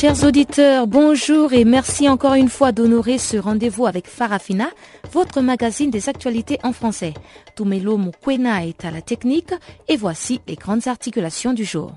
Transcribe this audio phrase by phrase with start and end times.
[0.00, 4.70] Chers auditeurs, bonjour et merci encore une fois d'honorer ce rendez-vous avec Farafina,
[5.12, 7.12] votre magazine des actualités en français.
[7.54, 9.52] Tumelo Mukwena est à la technique
[9.88, 11.92] et voici les grandes articulations du jour.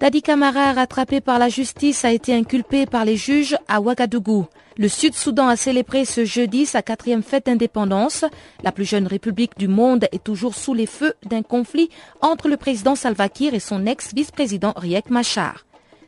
[0.00, 4.46] Dadi Kamara, rattrapé par la justice, a été inculpé par les juges à Ouagadougou.
[4.76, 8.24] Le Sud-Soudan a célébré ce jeudi sa quatrième fête d'indépendance.
[8.64, 11.90] La plus jeune république du monde est toujours sous les feux d'un conflit
[12.22, 15.64] entre le président Salva Kiir et son ex-vice-président Riek Machar.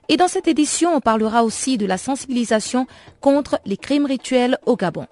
[0.08, 2.88] Et dans cette édition, on parlera aussi de la sensibilisation
[3.20, 5.06] contre les crimes rituels au Gabon.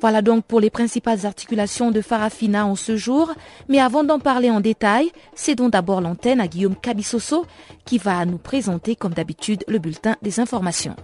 [0.00, 3.32] Voilà donc pour les principales articulations de Farafina en ce jour.
[3.68, 7.46] Mais avant d'en parler en détail, cédons d'abord l'antenne à Guillaume Cabissoso
[7.84, 10.96] qui va nous présenter comme d'habitude le bulletin des informations.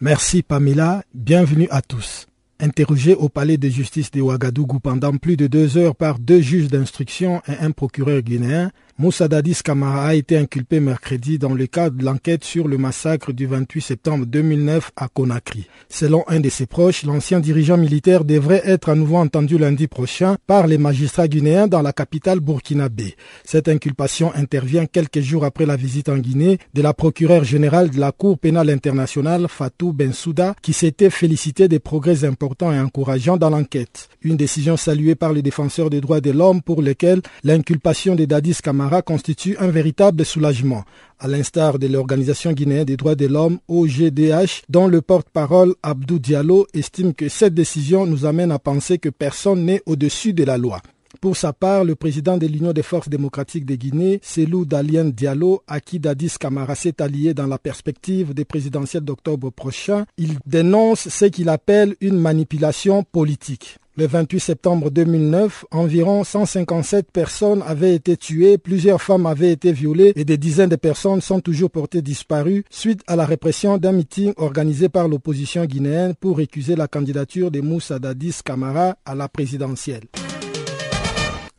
[0.00, 2.26] Merci Pamela, bienvenue à tous.
[2.64, 6.68] Interrogé au palais de justice de Ouagadougou pendant plus de deux heures par deux juges
[6.68, 11.96] d'instruction et un procureur guinéen, Moussa Dadis Kamara a été inculpé mercredi dans le cadre
[11.96, 15.66] de l'enquête sur le massacre du 28 septembre 2009 à Conakry.
[15.88, 20.36] Selon un de ses proches, l'ancien dirigeant militaire devrait être à nouveau entendu lundi prochain
[20.46, 23.16] par les magistrats guinéens dans la capitale burkinabé.
[23.44, 27.98] Cette inculpation intervient quelques jours après la visite en Guinée de la procureure générale de
[27.98, 33.50] la Cour pénale internationale Fatou Bensouda qui s'était félicité des progrès importants et encourageants dans
[33.50, 34.08] l'enquête.
[34.22, 38.58] Une décision saluée par les défenseurs des droits de l'homme pour lesquels l'inculpation de Dadis
[38.62, 40.84] Kamara constitue un véritable soulagement,
[41.18, 46.66] à l'instar de l'Organisation guinéenne des droits de l'homme, OGDH, dont le porte-parole Abdou Diallo
[46.74, 50.80] estime que cette décision nous amène à penser que personne n'est au-dessus de la loi.
[51.20, 55.62] Pour sa part, le président de l'Union des forces démocratiques de Guinée, Selou Dalien Diallo,
[55.66, 61.08] à qui Dadis Camara s'est allié dans la perspective des présidentielles d'octobre prochain, il dénonce
[61.08, 63.78] ce qu'il appelle une manipulation politique.
[63.96, 70.12] Le 28 septembre 2009, environ 157 personnes avaient été tuées, plusieurs femmes avaient été violées
[70.16, 74.32] et des dizaines de personnes sont toujours portées disparues suite à la répression d'un meeting
[74.36, 80.02] organisé par l'opposition guinéenne pour récuser la candidature de Moussa Dadis Camara à la présidentielle.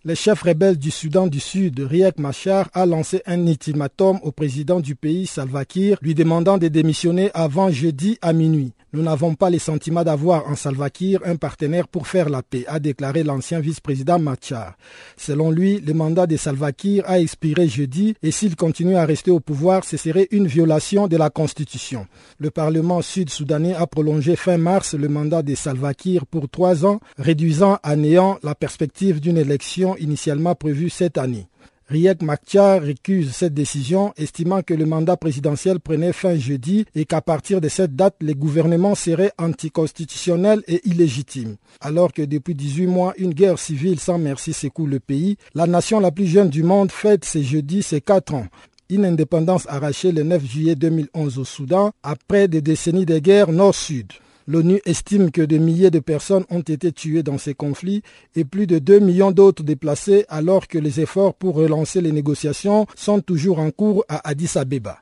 [0.04, 4.82] Le chef rebelle du Soudan du Sud, Riek Machar, a lancé un ultimatum au président
[4.82, 8.74] du pays, Salva Kiir, lui demandant de démissionner avant jeudi à minuit.
[8.96, 12.64] Nous n'avons pas les sentiments d'avoir en Salva Kiir un partenaire pour faire la paix,
[12.66, 14.78] a déclaré l'ancien vice-président Machar.
[15.18, 19.32] Selon lui, le mandat de Salva Kiir a expiré jeudi et s'il continue à rester
[19.32, 22.08] au pouvoir, ce serait une violation de la Constitution.
[22.40, 27.02] Le Parlement sud-soudanais a prolongé fin mars le mandat de Salva Kiir pour trois ans,
[27.18, 31.50] réduisant à néant la perspective d'une élection initialement prévue cette année.
[31.88, 37.22] Riek Machar récuse cette décision, estimant que le mandat présidentiel prenait fin jeudi et qu'à
[37.22, 41.58] partir de cette date, le gouvernement serait anticonstitutionnel et illégitime.
[41.82, 46.00] Alors que depuis 18 mois, une guerre civile sans merci secoue le pays, la nation
[46.00, 48.48] la plus jeune du monde fête ce jeudi ses quatre ans
[48.90, 54.14] une indépendance arrachée le 9 juillet 2011 au Soudan après des décennies de guerre nord-sud.
[54.48, 58.04] L'ONU estime que des milliers de personnes ont été tuées dans ces conflits
[58.36, 62.86] et plus de 2 millions d'autres déplacés alors que les efforts pour relancer les négociations
[62.96, 65.00] sont toujours en cours à Addis Abeba.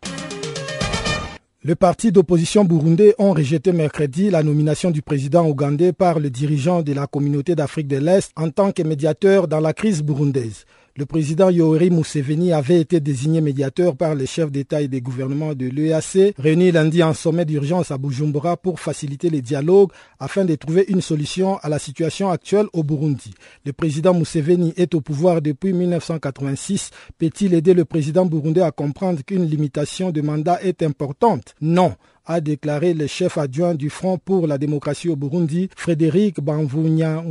[1.66, 6.82] Le parti d'opposition burundais ont rejeté mercredi la nomination du président ougandais par le dirigeant
[6.82, 10.66] de la communauté d'Afrique de l'Est en tant que médiateur dans la crise burundaise.
[10.96, 15.56] Le président Yoweri Museveni avait été désigné médiateur par les chefs d'État et des gouvernements
[15.56, 20.54] de l'EAC, réunis lundi en sommet d'urgence à Bujumbura pour faciliter les dialogues afin de
[20.54, 23.34] trouver une solution à la situation actuelle au Burundi.
[23.66, 26.92] Le président Museveni est au pouvoir depuis 1986.
[27.18, 31.56] Peut-il aider le président burundais à comprendre qu'une limitation de mandat est importante?
[31.60, 31.96] Non
[32.28, 37.24] a déclaré le chef adjoint du Front pour la démocratie au Burundi, Frédéric Banvunya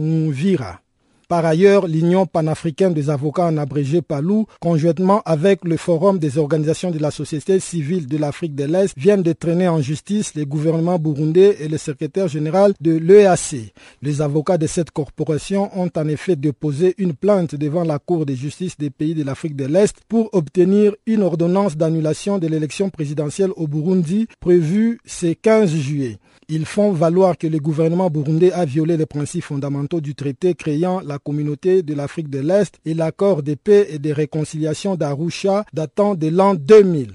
[1.33, 6.91] par ailleurs, l'Union panafricaine des avocats en abrégé PALU, conjointement avec le Forum des organisations
[6.91, 10.99] de la société civile de l'Afrique de l'Est, viennent de traîner en justice les gouvernements
[10.99, 13.73] burundais et le secrétaire général de l'EAC.
[14.03, 18.35] Les avocats de cette corporation ont en effet déposé une plainte devant la Cour de
[18.35, 23.53] justice des pays de l'Afrique de l'Est pour obtenir une ordonnance d'annulation de l'élection présidentielle
[23.57, 26.19] au Burundi prévue ce 15 juillet.
[26.49, 31.01] Ils font valoir que le gouvernement burundais a violé les principes fondamentaux du traité créant
[31.01, 36.15] la communauté de l'Afrique de l'Est et l'accord de paix et de réconciliation d'Arusha datant
[36.15, 37.15] de l'an 2000.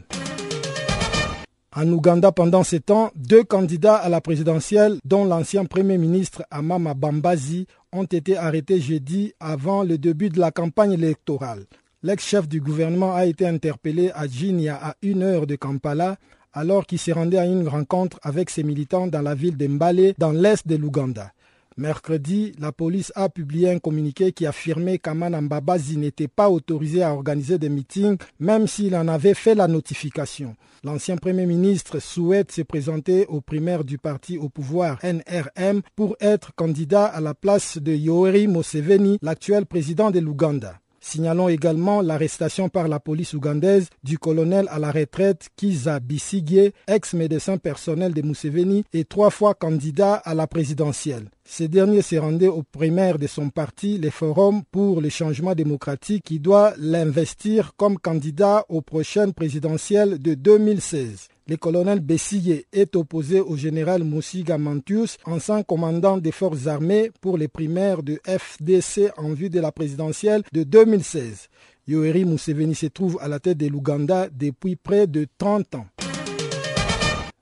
[1.76, 6.96] En Ouganda, pendant ce temps, deux candidats à la présidentielle, dont l'ancien Premier ministre Amama
[6.96, 11.66] Bambazi, ont été arrêtés jeudi avant le début de la campagne électorale.
[12.02, 16.18] L'ex-chef du gouvernement a été interpellé à Jinia à une heure de Kampala
[16.54, 20.14] alors qu'il s'est rendu à une rencontre avec ses militants dans la ville de Mbale,
[20.18, 21.32] dans l'est de l'Ouganda.
[21.80, 27.14] Mercredi, la police a publié un communiqué qui affirmait qu'Amana Mbabazi n'était pas autorisé à
[27.14, 30.56] organiser des meetings, même s'il en avait fait la notification.
[30.84, 36.56] L'ancien Premier ministre souhaite se présenter aux primaires du parti au pouvoir NRM pour être
[36.56, 40.80] candidat à la place de Yoweri Museveni, l'actuel président de l'Ouganda.
[41.00, 47.58] Signalons également l'arrestation par la police ougandaise du colonel à la retraite Kiza Bisigye, ex-médecin
[47.58, 51.30] personnel de Museveni et trois fois candidat à la présidentielle.
[51.50, 56.26] Ce dernier s'est rendu aux primaires de son parti, le Forum pour le changement démocratique,
[56.26, 61.30] qui doit l'investir comme candidat aux prochaines présidentielles de 2016.
[61.48, 67.38] Le colonel Bessillé est opposé au général Moussiga Mantius, ancien commandant des forces armées pour
[67.38, 71.48] les primaires de FDC en vue de la présidentielle de 2016.
[71.88, 75.86] Yoweri Museveni se trouve à la tête de l'Ouganda depuis près de 30 ans.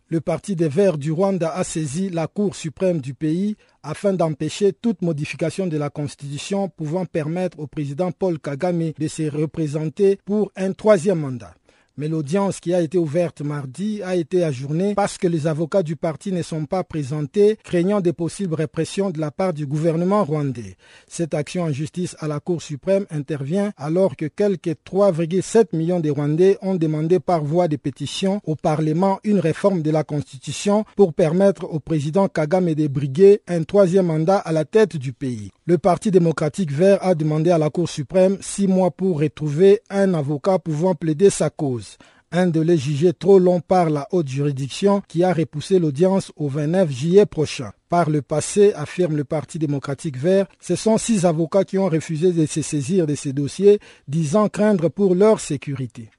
[0.08, 4.72] Le Parti des Verts du Rwanda a saisi la Cour suprême du pays afin d'empêcher
[4.72, 10.52] toute modification de la Constitution pouvant permettre au président Paul Kagame de se représenter pour
[10.56, 11.56] un troisième mandat.
[11.98, 15.96] Mais l'audience qui a été ouverte mardi a été ajournée parce que les avocats du
[15.96, 20.76] parti ne sont pas présentés, craignant des possibles répressions de la part du gouvernement rwandais.
[21.08, 26.10] Cette action en justice à la Cour suprême intervient alors que quelques 3,7 millions de
[26.10, 31.14] Rwandais ont demandé par voie de pétition au Parlement une réforme de la Constitution pour
[31.14, 35.52] permettre au président Kagame de briguer un troisième mandat à la tête du pays.
[35.66, 40.14] Le Parti démocratique vert a demandé à la Cour suprême six mois pour retrouver un
[40.14, 41.85] avocat pouvant plaider sa cause.
[42.32, 46.92] Un délai jugé trop long par la haute juridiction qui a repoussé l'audience au 29
[46.92, 47.72] juillet prochain.
[47.88, 52.34] Par le passé, affirme le Parti démocratique vert, ce sont six avocats qui ont refusé
[52.34, 56.10] de se saisir de ces dossiers, disant craindre pour leur sécurité.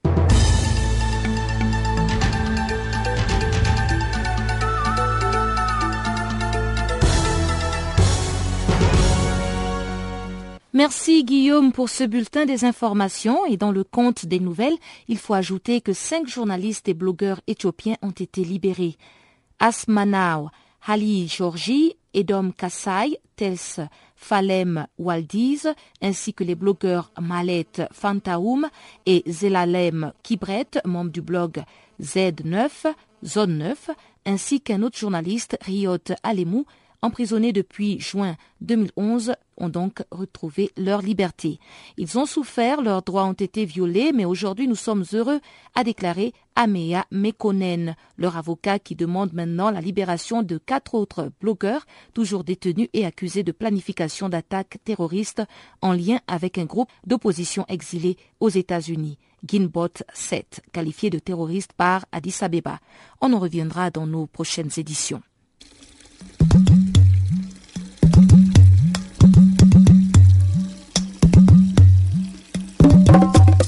[10.76, 14.76] Merci Guillaume pour ce bulletin des informations et dans le compte des nouvelles,
[15.08, 18.98] il faut ajouter que cinq journalistes et blogueurs éthiopiens ont été libérés.
[19.58, 20.50] Asmanao,
[20.86, 25.66] Hali Georgi, Edom Kassai, Tels Falem Waldiz,
[26.02, 28.68] ainsi que les blogueurs Malet Fantaoum
[29.06, 31.64] et Zelalem Kibret, membre du blog
[32.02, 32.92] Z9,
[33.24, 33.90] Zone 9,
[34.26, 36.66] ainsi qu'un autre journaliste, Riot Alemou,
[37.02, 41.58] emprisonnés depuis juin 2011, ont donc retrouvé leur liberté.
[41.96, 45.40] Ils ont souffert, leurs droits ont été violés, mais aujourd'hui nous sommes heureux,
[45.74, 51.86] a déclaré Amea Mekonen, leur avocat qui demande maintenant la libération de quatre autres blogueurs,
[52.14, 55.42] toujours détenus et accusés de planification d'attaques terroristes
[55.82, 59.18] en lien avec un groupe d'opposition exilé aux États-Unis.
[59.46, 62.80] Ginbot 7, qualifié de terroriste par Addis Abeba.
[63.20, 65.22] On en reviendra dans nos prochaines éditions.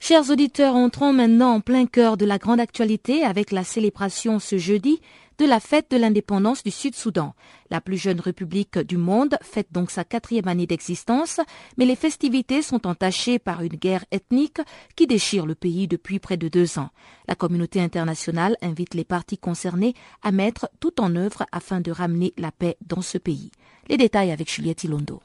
[0.00, 4.56] Chers auditeurs, entrons maintenant en plein cœur de la grande actualité avec la célébration ce
[4.56, 5.02] jeudi
[5.38, 7.34] de la fête de l'indépendance du Sud-Soudan.
[7.70, 11.40] La plus jeune république du monde fête donc sa quatrième année d'existence,
[11.76, 14.60] mais les festivités sont entachées par une guerre ethnique
[14.96, 16.90] qui déchire le pays depuis près de deux ans.
[17.28, 22.34] La communauté internationale invite les parties concernées à mettre tout en œuvre afin de ramener
[22.38, 23.50] la paix dans ce pays.
[23.88, 25.20] Les détails avec Juliette Ilondo.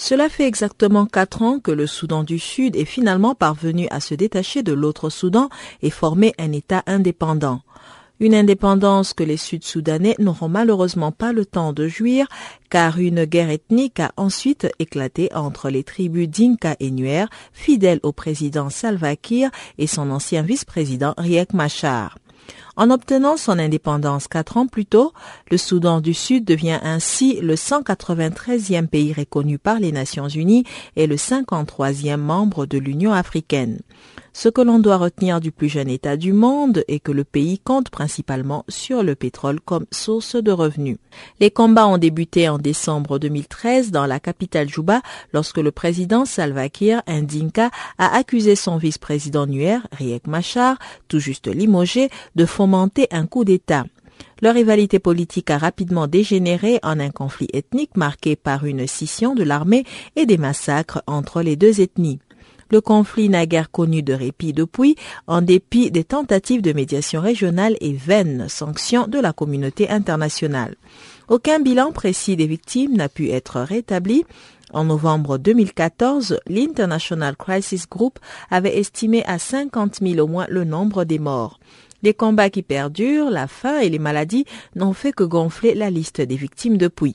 [0.00, 4.14] Cela fait exactement quatre ans que le Soudan du Sud est finalement parvenu à se
[4.14, 5.48] détacher de l'autre Soudan
[5.82, 7.62] et former un État indépendant.
[8.20, 12.26] Une indépendance que les Sud-Soudanais n'auront malheureusement pas le temps de jouir
[12.68, 18.12] car une guerre ethnique a ensuite éclaté entre les tribus Dinka et Nuer, fidèles au
[18.12, 22.18] président Salva Kiir et son ancien vice-président Riek Machar.
[22.76, 25.12] En obtenant son indépendance quatre ans plus tôt,
[25.50, 30.64] le Soudan du Sud devient ainsi le 193e pays reconnu par les Nations Unies
[30.96, 33.80] et le 53e membre de l'Union africaine.
[34.32, 37.58] Ce que l'on doit retenir du plus jeune État du monde est que le pays
[37.58, 40.98] compte principalement sur le pétrole comme source de revenus.
[41.40, 45.00] Les combats ont débuté en décembre 2013 dans la capitale Juba
[45.32, 51.48] lorsque le président Salva Kiir Ndinka a accusé son vice-président Nuer, Riek Machar, tout juste
[51.48, 53.84] limogé, de fomenter un coup d'État.
[54.40, 59.42] Leur rivalité politique a rapidement dégénéré en un conflit ethnique marqué par une scission de
[59.42, 62.20] l'armée et des massacres entre les deux ethnies.
[62.70, 64.96] Le conflit n'a guère connu de répit depuis,
[65.26, 70.76] en dépit des tentatives de médiation régionale et vaines sanctions de la communauté internationale.
[71.28, 74.24] Aucun bilan précis des victimes n'a pu être rétabli.
[74.72, 78.18] En novembre 2014, l'International Crisis Group
[78.50, 81.58] avait estimé à 50 000 au moins le nombre des morts.
[82.02, 84.44] Les combats qui perdurent, la faim et les maladies
[84.76, 87.14] n'ont fait que gonfler la liste des victimes depuis.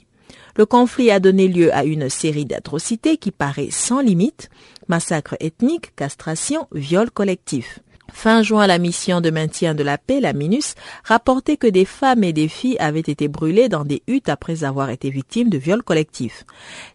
[0.56, 4.50] Le conflit a donné lieu à une série d'atrocités qui paraît sans limite,
[4.88, 7.80] massacres ethniques, castration, viols collectifs.
[8.12, 12.24] Fin juin, la mission de maintien de la paix, la MINUS, rapportait que des femmes
[12.24, 15.82] et des filles avaient été brûlées dans des huttes après avoir été victimes de viols
[15.82, 16.46] collectifs.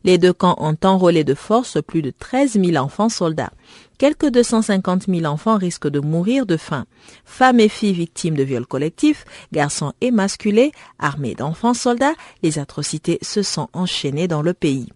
[0.05, 3.53] Les deux camps ont enrôlé de force plus de 13 000 enfants soldats.
[3.99, 6.87] Quelques 250 000 enfants risquent de mourir de faim.
[7.25, 12.15] Femmes et filles victimes de viols collectifs, garçons émasculés, armés d'enfants soldats,
[12.45, 14.89] les atrocités se sont enchaînées dans le pays.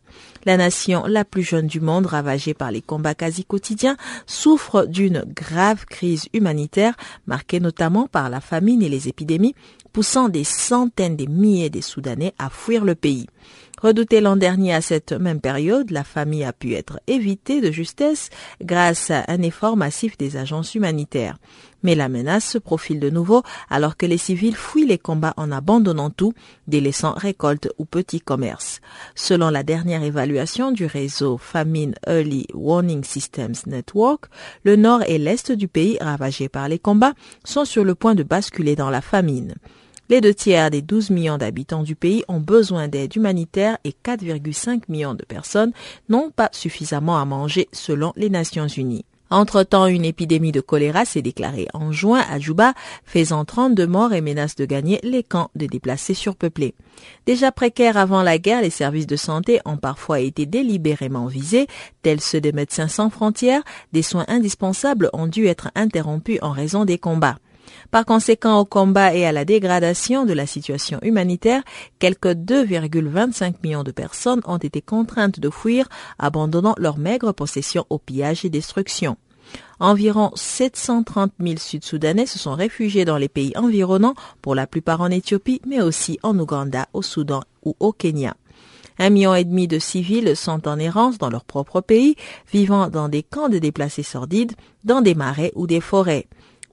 [0.45, 5.25] La nation la plus jeune du monde, ravagée par les combats quasi quotidiens, souffre d'une
[5.27, 6.95] grave crise humanitaire
[7.27, 9.57] marquée notamment par la famine et les épidémies,
[9.93, 13.27] poussant des centaines de milliers de Soudanais à fuir le pays.
[13.83, 18.31] Redouté l'an dernier à cette même période, la famille a pu être évitée de justesse
[18.63, 21.39] grâce à un effort massif des agences humanitaires.
[21.83, 25.51] Mais la menace se profile de nouveau alors que les civils fuient les combats en
[25.51, 26.33] abandonnant tout,
[26.69, 28.81] délaissant récoltes ou petits commerces.
[29.17, 34.27] Selon la dernière évaluation du réseau Famine Early Warning Systems Network,
[34.63, 38.23] le nord et l'est du pays ravagés par les combats sont sur le point de
[38.23, 39.57] basculer dans la famine.
[40.09, 44.83] Les deux tiers des 12 millions d'habitants du pays ont besoin d'aide humanitaire et 4,5
[44.89, 45.73] millions de personnes
[46.09, 49.05] n'ont pas suffisamment à manger selon les Nations Unies.
[49.33, 52.75] Entre-temps, une épidémie de choléra s'est déclarée en juin à Juba,
[53.07, 56.75] faisant 32 morts et menace de gagner les camps de déplacés surpeuplés.
[57.25, 61.67] Déjà précaires avant la guerre, les services de santé ont parfois été délibérément visés,
[62.03, 63.63] tels ceux des médecins sans frontières,
[63.95, 67.39] des soins indispensables ont dû être interrompus en raison des combats.
[67.93, 71.63] Par conséquent, au combat et à la dégradation de la situation humanitaire,
[71.99, 77.99] quelques 2,25 millions de personnes ont été contraintes de fuir, abandonnant leur maigre possession au
[77.99, 79.19] pillage et destruction.
[79.79, 85.11] Environ 730 000 Sud-Soudanais se sont réfugiés dans les pays environnants, pour la plupart en
[85.11, 88.35] Éthiopie, mais aussi en Ouganda, au Soudan ou au Kenya.
[88.99, 92.17] Un million et demi de civils sont en errance dans leur propre pays,
[92.51, 94.53] vivant dans des camps de déplacés sordides,
[94.85, 96.27] dans des marais ou des forêts.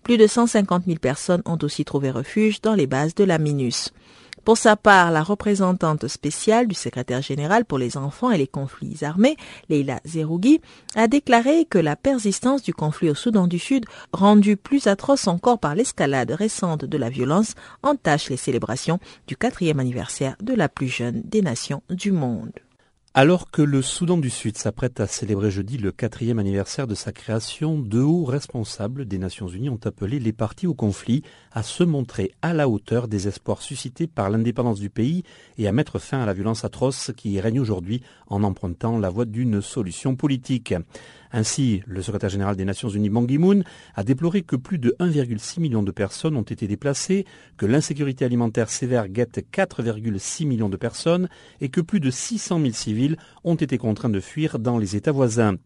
[0.04, 3.92] Plus de 150 000 personnes ont aussi trouvé refuge dans les bases de la MINUS.
[4.46, 9.04] Pour sa part, la représentante spéciale du secrétaire général pour les enfants et les conflits
[9.04, 9.38] armés,
[9.70, 10.62] Leila Zerougui,
[10.96, 15.60] a déclaré que la persistance du conflit au Soudan du Sud, rendue plus atroce encore
[15.60, 17.54] par l'escalade récente de la violence,
[17.84, 22.54] entache les célébrations du quatrième anniversaire de la plus jeune des nations du monde.
[23.22, 27.12] Alors que le Soudan du Sud s'apprête à célébrer jeudi le quatrième anniversaire de sa
[27.12, 31.22] création, deux hauts responsables des Nations Unies ont appelé les partis au conflit
[31.52, 35.24] à se montrer à la hauteur des espoirs suscités par l'indépendance du pays
[35.58, 39.26] et à mettre fin à la violence atroce qui règne aujourd'hui en empruntant la voie
[39.26, 40.74] d'une solution politique.
[41.32, 43.62] Ainsi, le secrétaire général des Nations Unies, Ban Ki-moon,
[43.96, 47.26] a déploré que plus de 1,6 million de personnes ont été déplacées,
[47.58, 51.30] que l'insécurité alimentaire sévère guette 4,6 millions de personnes
[51.62, 55.12] et que plus de 600 000 civils ont été contraints de fuir dans les États
[55.12, 55.58] voisins.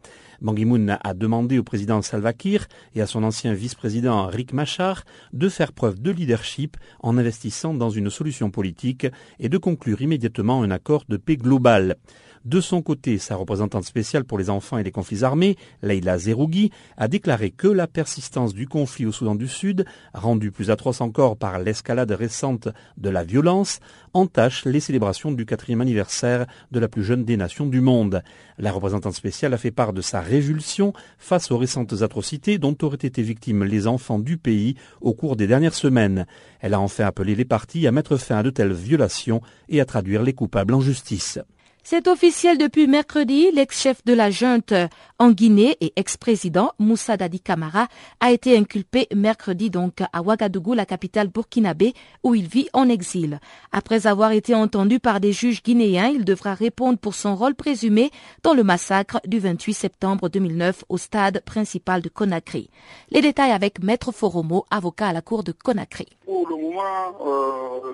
[0.41, 5.05] Ban Ki-moon a demandé au président Salva Kiir et à son ancien vice-président Rick Machar
[5.31, 9.07] de faire preuve de leadership en investissant dans une solution politique
[9.39, 11.95] et de conclure immédiatement un accord de paix global.
[12.45, 16.71] De son côté, sa représentante spéciale pour les enfants et les conflits armés, Leila Zerougui,
[16.97, 21.37] a déclaré que la persistance du conflit au Soudan du Sud, rendue plus atroce encore
[21.37, 23.79] par l'escalade récente de la violence,
[24.13, 28.21] entache les célébrations du quatrième anniversaire de la plus jeune des nations du monde.
[28.57, 32.97] La représentante spéciale a fait part de sa révulsion face aux récentes atrocités dont auraient
[32.97, 36.25] été victimes les enfants du pays au cours des dernières semaines.
[36.59, 39.85] Elle a enfin appelé les partis à mettre fin à de telles violations et à
[39.85, 41.39] traduire les coupables en justice.
[41.85, 44.73] C'est officiel depuis mercredi, l'ex-chef de la junte
[45.19, 47.89] en Guinée et ex-président Moussa Dadi Kamara
[48.21, 53.41] a été inculpé mercredi donc à Ouagadougou, la capitale burkinabé, où il vit en exil.
[53.73, 58.11] Après avoir été entendu par des juges guinéens, il devra répondre pour son rôle présumé
[58.43, 62.69] dans le massacre du 28 septembre 2009 au stade principal de Conakry.
[63.09, 66.07] Les détails avec Maître Foromo, avocat à la cour de Conakry.
[66.23, 67.93] Pour le moment, euh,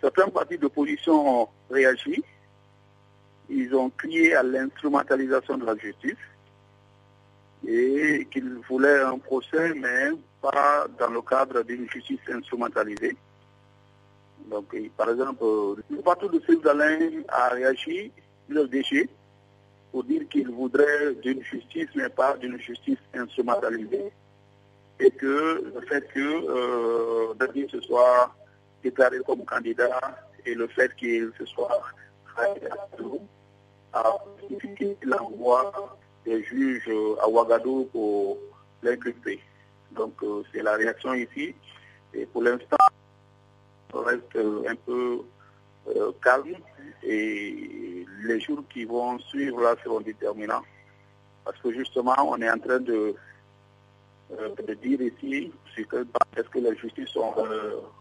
[0.00, 2.24] certains partis d'opposition ont réagi
[3.48, 6.16] ils ont crié à l'instrumentalisation de la justice
[7.66, 13.16] et qu'ils voulaient un procès, mais pas dans le cadre d'une justice instrumentalisée.
[14.50, 15.44] Donc, par exemple,
[15.90, 18.12] le parti de Sylvain a réagi,
[18.48, 19.08] le DG,
[19.90, 24.12] pour dire qu'il voudrait d'une justice, mais pas d'une justice instrumentalisée.
[25.00, 28.34] Et que le fait que euh, David se soit
[28.82, 30.00] déclaré comme candidat
[30.44, 31.82] et le fait qu'il se soit
[33.92, 34.18] a
[35.02, 35.72] l'envoi
[36.24, 36.90] des juges
[37.22, 38.38] à Ouagadougou pour
[38.82, 39.40] l'inculper.
[39.92, 41.54] Donc euh, c'est la réaction ici.
[42.14, 42.76] Et pour l'instant,
[43.92, 45.20] on reste un peu
[45.88, 46.56] euh, calme
[47.02, 50.62] et les jours qui vont suivre là seront déterminants.
[51.44, 53.14] Parce que justement, on est en train de,
[54.38, 57.14] euh, dire ici est-ce que la justice,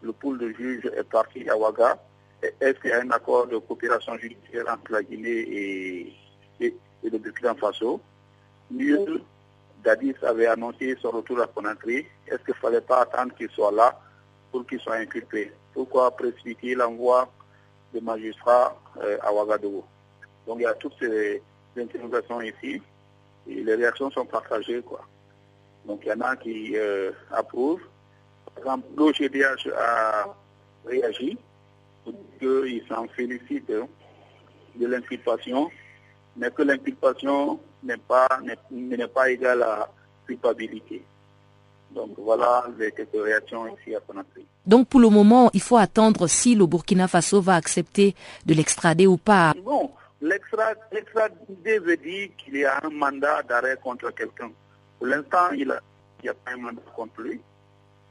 [0.02, 2.02] le pool de juges est parti à Ouagadougou
[2.42, 6.14] est-ce qu'il y a un accord de coopération judiciaire entre la Guinée
[6.60, 8.02] et, le Burkina Faso?
[8.70, 9.22] Mieux,
[9.84, 12.06] Dadis avait annoncé son retour à Conakry.
[12.28, 14.00] Est-ce qu'il ne fallait pas attendre qu'il soit là
[14.52, 15.52] pour qu'il soit inculpé?
[15.74, 17.30] Pourquoi précipiter l'envoi
[17.94, 19.84] des magistrats euh, à Ouagadougou?
[20.46, 21.42] Donc il y a toutes ces
[21.78, 22.82] interrogations ici
[23.48, 24.82] et les réactions sont partagées.
[24.82, 25.02] Quoi.
[25.86, 27.84] Donc il y en a qui euh, approuvent.
[28.46, 30.36] Par exemple, l'OGDH a
[30.86, 31.38] réagi
[32.40, 33.72] qu'il s'en félicite
[34.76, 35.70] de l'inculpation,
[36.36, 38.28] mais que l'inculpation n'est pas,
[38.72, 39.90] n'est pas égale à
[40.26, 41.04] culpabilité.
[41.92, 44.46] Donc voilà les quelques réactions ici à Conakry.
[44.66, 48.14] Donc pour le moment, il faut attendre si le Burkina Faso va accepter
[48.46, 49.54] de l'extrader ou pas.
[49.64, 54.52] Bon, l'extrader veut dire qu'il y a un mandat d'arrêt contre quelqu'un.
[54.98, 55.74] Pour l'instant, il
[56.24, 57.40] n'y a, pas un mandat contre lui.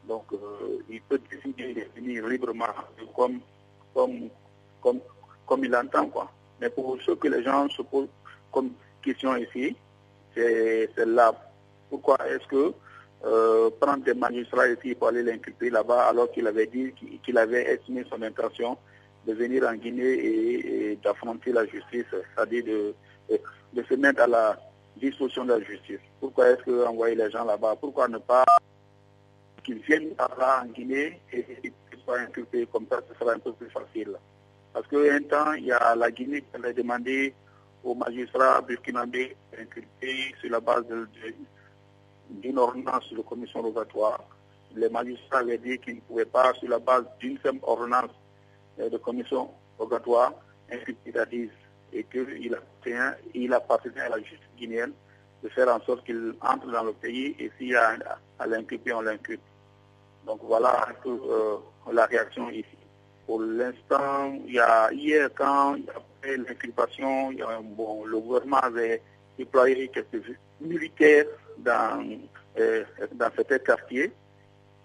[0.08, 2.66] Donc euh, il peut décider de venir librement
[3.14, 3.40] comme
[3.96, 4.28] comme,
[4.82, 5.00] comme,
[5.46, 6.06] comme il entend.
[6.08, 6.30] Quoi.
[6.60, 8.08] Mais pour ce que les gens se posent
[8.52, 9.74] comme question ici,
[10.34, 11.32] c'est là.
[11.88, 12.74] Pourquoi est-ce que
[13.24, 16.92] euh, prendre des magistrats ici pour aller l'inculper là-bas alors qu'il avait dit
[17.24, 18.76] qu'il avait estimé son intention
[19.26, 20.12] de venir en Guinée
[20.92, 22.94] et, d'affronter la justice, c'est-à-dire de,
[23.72, 24.58] de, se mettre à la
[24.96, 26.00] disposition de la justice?
[26.20, 27.76] Pourquoi est-ce qu'envoyer les gens là-bas?
[27.80, 28.44] Pourquoi ne pas
[29.64, 31.20] qu'ils viennent là en Guinée
[32.14, 34.16] inculpé, comme ça ce sera un peu plus facile.
[34.72, 37.34] Parce qu'un temps, il y a la Guinée qui avait demandé
[37.82, 40.84] aux magistrats burkinabés d'inculper sur la base
[42.30, 44.24] d'une ordonnance de commission rogatoire.
[44.74, 48.10] Les magistrats avaient dit qu'ils ne pouvaient pas, sur la base d'une seule ordonnance
[48.80, 50.34] euh, de commission rogatoire,
[50.70, 51.50] inculper Dadis
[51.92, 54.92] et qu'il appartenait, il à la justice guinéenne
[55.42, 57.96] de faire en sorte qu'il entre dans le pays et s'il y a
[58.38, 59.40] à l'inculper, on l'inculpe.
[60.26, 61.56] Donc voilà un peu euh,
[61.92, 62.66] la réaction ici.
[63.26, 69.00] Pour l'instant, il y a hier quand après l'inculpation, bon, le gouvernement avait
[69.38, 70.22] déployé quelques
[70.60, 71.26] militaires
[71.58, 72.04] dans,
[72.58, 72.84] euh,
[73.14, 74.12] dans certains quartiers.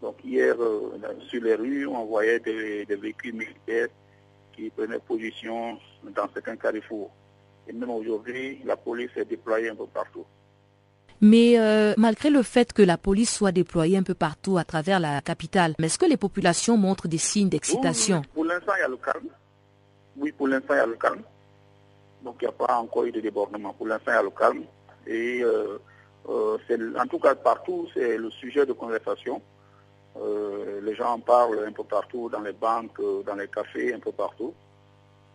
[0.01, 0.97] Donc hier, euh,
[1.29, 3.87] sur les rues, on voyait des, véhicules militaires
[4.53, 7.11] qui prenaient position dans certains carrefours.
[7.67, 10.25] Et même aujourd'hui, la police est déployée un peu partout.
[11.21, 14.99] Mais euh, malgré le fait que la police soit déployée un peu partout à travers
[14.99, 18.23] la capitale, est-ce que les populations montrent des signes d'excitation?
[18.33, 19.27] Pour l'instant, il y a le calme.
[20.17, 21.21] Oui, pour l'instant, il y a le calme.
[22.23, 23.71] Donc, il n'y a pas encore eu de débordement.
[23.73, 24.63] Pour l'instant, il y a le calme.
[25.05, 25.77] Et euh,
[26.27, 26.57] euh,
[26.99, 29.41] en tout cas, partout, c'est le sujet de conversation.
[30.83, 34.11] les gens en parlent un peu partout, dans les banques, dans les cafés, un peu
[34.11, 34.53] partout.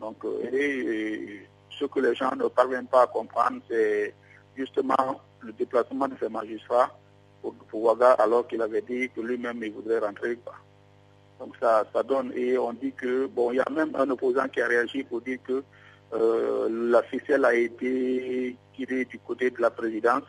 [0.01, 0.16] Donc,
[0.53, 1.46] et
[1.79, 4.14] ce que les gens ne parviennent pas à comprendre, c'est
[4.57, 6.97] justement le déplacement de ces magistrats
[7.42, 10.38] pour, pour alors qu'il avait dit que lui-même il voudrait rentrer.
[11.38, 14.49] Donc ça, ça donne, et on dit que, bon, il y a même un opposant
[14.49, 15.62] qui a réagi pour dire que
[16.14, 20.25] euh, la ficelle a été tirée du côté de la présidence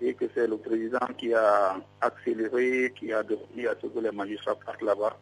[0.00, 4.10] et que c'est le président qui a accéléré, qui a donné à ce que les
[4.10, 5.16] magistrats partent là-bas,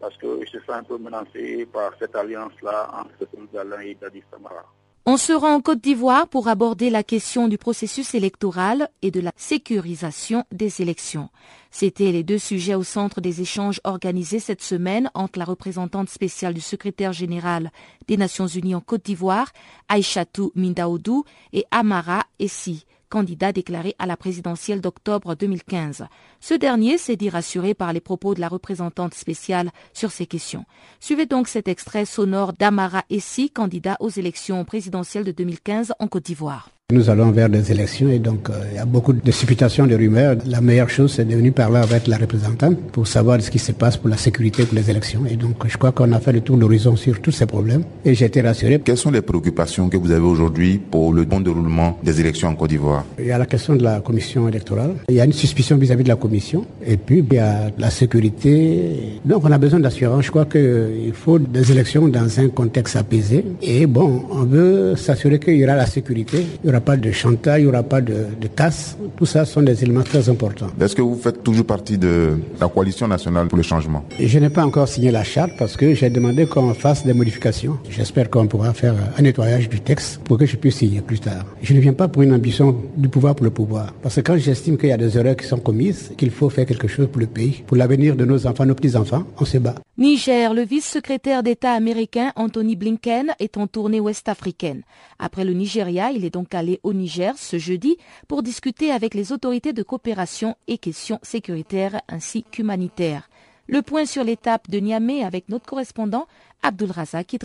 [0.00, 4.64] parce qu'il se sent un peu menacé par cette alliance-là entre Alain et Dadi Samara.
[5.08, 9.20] On se rend en Côte d'Ivoire pour aborder la question du processus électoral et de
[9.20, 11.28] la sécurisation des élections.
[11.70, 16.54] C'étaient les deux sujets au centre des échanges organisés cette semaine entre la représentante spéciale
[16.54, 17.70] du secrétaire général
[18.08, 19.52] des Nations Unies en Côte d'Ivoire,
[19.88, 26.06] Aïchatou Mindaoudou, et Amara Essi candidat déclaré à la présidentielle d'octobre 2015.
[26.40, 30.64] Ce dernier s'est dit rassuré par les propos de la représentante spéciale sur ces questions.
[31.00, 36.24] Suivez donc cet extrait sonore d'Amara Essi, candidat aux élections présidentielles de 2015 en Côte
[36.24, 36.75] d'Ivoire.
[36.92, 39.96] Nous allons vers des élections et donc euh, il y a beaucoup de supputations, de
[39.96, 40.36] rumeurs.
[40.46, 43.72] La meilleure chose, c'est de venir parler avec la représentante pour savoir ce qui se
[43.72, 45.26] passe pour la sécurité pour les élections.
[45.28, 48.14] Et donc je crois qu'on a fait le tour d'horizon sur tous ces problèmes et
[48.14, 48.80] j'ai été rassuré.
[48.84, 52.54] Quelles sont les préoccupations que vous avez aujourd'hui pour le bon déroulement des élections en
[52.54, 53.04] Côte d'Ivoire?
[53.18, 54.94] Il y a la question de la commission électorale.
[55.08, 57.90] Il y a une suspicion vis-à-vis de la commission et puis il y a la
[57.90, 59.18] sécurité.
[59.24, 60.26] Donc on a besoin d'assurance.
[60.26, 65.40] Je crois qu'il faut des élections dans un contexte apaisé et bon, on veut s'assurer
[65.40, 66.46] qu'il y aura la sécurité.
[66.62, 68.96] Il y aura pas de chantage, il n'y aura pas de, de, casse.
[69.16, 70.68] Tout ça sont des éléments très importants.
[70.80, 74.04] Est-ce que vous faites toujours partie de la coalition nationale pour le changement?
[74.18, 77.78] Je n'ai pas encore signé la charte parce que j'ai demandé qu'on fasse des modifications.
[77.90, 81.44] J'espère qu'on pourra faire un nettoyage du texte pour que je puisse signer plus tard.
[81.62, 83.92] Je ne viens pas pour une ambition du pouvoir pour le pouvoir.
[84.02, 86.66] Parce que quand j'estime qu'il y a des erreurs qui sont commises, qu'il faut faire
[86.66, 89.74] quelque chose pour le pays, pour l'avenir de nos enfants, nos petits-enfants, on se bat.
[89.98, 94.82] Niger, le vice-secrétaire d'État américain Anthony Blinken est en tournée ouest-africaine.
[95.18, 97.96] Après le Nigeria, il est donc allé au Niger ce jeudi
[98.28, 103.28] pour discuter avec les autorités de coopération et questions sécuritaires ainsi qu'humanitaires.
[103.68, 106.26] Le point sur l'étape de Niamey avec notre correspondant
[106.62, 107.36] Abdul Razak.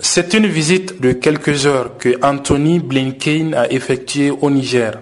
[0.00, 5.00] C'est une visite de quelques heures que Anthony Blinken a effectuée au Niger.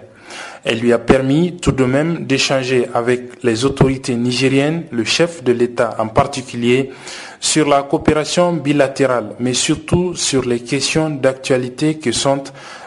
[0.63, 5.53] Elle lui a permis tout de même d'échanger avec les autorités nigériennes, le chef de
[5.53, 6.91] l'État en particulier,
[7.39, 12.43] sur la coopération bilatérale, mais surtout sur les questions d'actualité que sont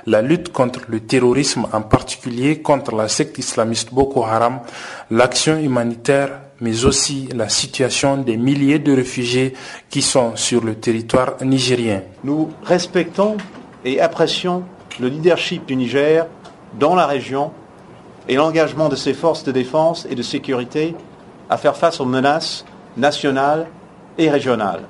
[0.07, 4.61] la lutte contre le terrorisme, en particulier contre la secte islamiste Boko Haram,
[5.11, 9.55] l'action humanitaire, mais aussi la situation des milliers de réfugiés
[9.89, 12.03] qui sont sur le territoire nigérien.
[12.25, 13.37] Nous respectons
[13.85, 14.65] et apprécions
[15.01, 16.27] le leadership du Niger
[16.79, 17.53] dans la région
[18.29, 20.95] et l'engagement de ses forces de défense et de sécurité
[21.49, 22.65] à faire face aux menaces
[22.97, 23.67] nationales
[24.19, 24.83] et régionales.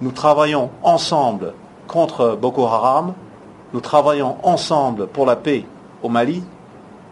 [0.00, 1.54] Nous travaillons ensemble
[1.86, 3.14] contre Boko Haram,
[3.72, 5.64] nous travaillons ensemble pour la paix
[6.02, 6.42] au Mali,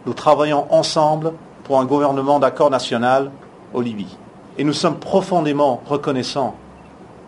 [0.06, 1.32] nous travaillons ensemble
[1.64, 3.30] pour un gouvernement d'accord national
[3.74, 4.16] au Libye.
[4.58, 6.54] Et nous sommes profondément reconnaissants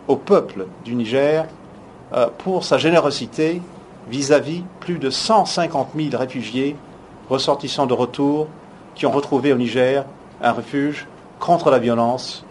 [0.07, 1.45] au peuple du Niger
[2.13, 3.61] euh, pour sa générosité
[4.09, 6.75] vis-à-vis plus de 150 000 réfugiés
[7.29, 8.47] ressortissants de retour
[8.95, 10.05] qui ont retrouvé au Niger
[10.41, 11.05] un refuge
[11.39, 12.45] contre la violence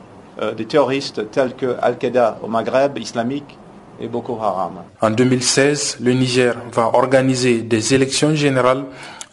[0.56, 3.58] des terroristes tels que Al-Qaïda au Maghreb islamique
[4.00, 4.82] et Boko Haram.
[5.00, 8.84] En 2016, le Niger va organiser des élections générales.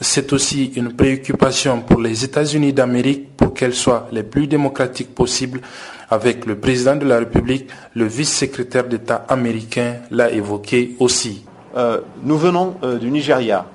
[0.01, 5.61] C'est aussi une préoccupation pour les États-Unis d'Amérique pour qu'elles soient les plus démocratiques possibles
[6.09, 11.45] avec le président de la République, le vice-secrétaire d'État américain l'a évoqué aussi.
[11.75, 13.65] Euh, nous venons euh, du Nigeria,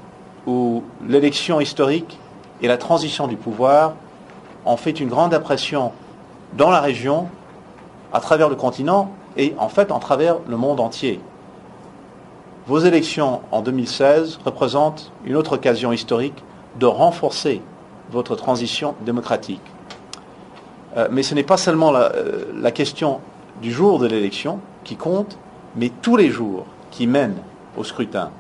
[0.47, 2.19] où l'élection historique
[2.63, 3.95] et la transition du pouvoir
[4.65, 5.93] ont fait une grande impression
[6.57, 7.29] dans la région,
[8.13, 11.21] à travers le continent et en fait en travers le monde entier.
[12.67, 16.43] Vos élections en 2016 représentent une autre occasion historique
[16.79, 17.63] de renforcer
[18.11, 19.63] votre transition démocratique.
[20.97, 23.21] Euh, mais ce n'est pas seulement la, euh, la, question
[23.63, 25.39] du jour de l'élection qui compte,
[25.77, 27.43] mais tous les jours qui mènent
[27.77, 28.31] au scrutin.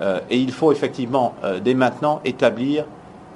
[0.00, 2.86] Euh, et il faut effectivement, dès maintenant, établir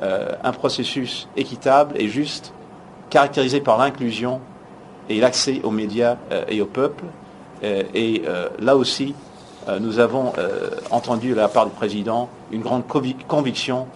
[0.00, 2.52] un processus équitable et juste,
[3.10, 4.40] caractérisé par l'inclusion
[5.08, 6.16] et l'accès aux médias
[6.48, 7.04] et au peuple.
[7.62, 8.22] et
[8.60, 9.14] là aussi,
[9.80, 10.32] nous avons
[10.90, 13.86] entendu de la part du président une grande conviction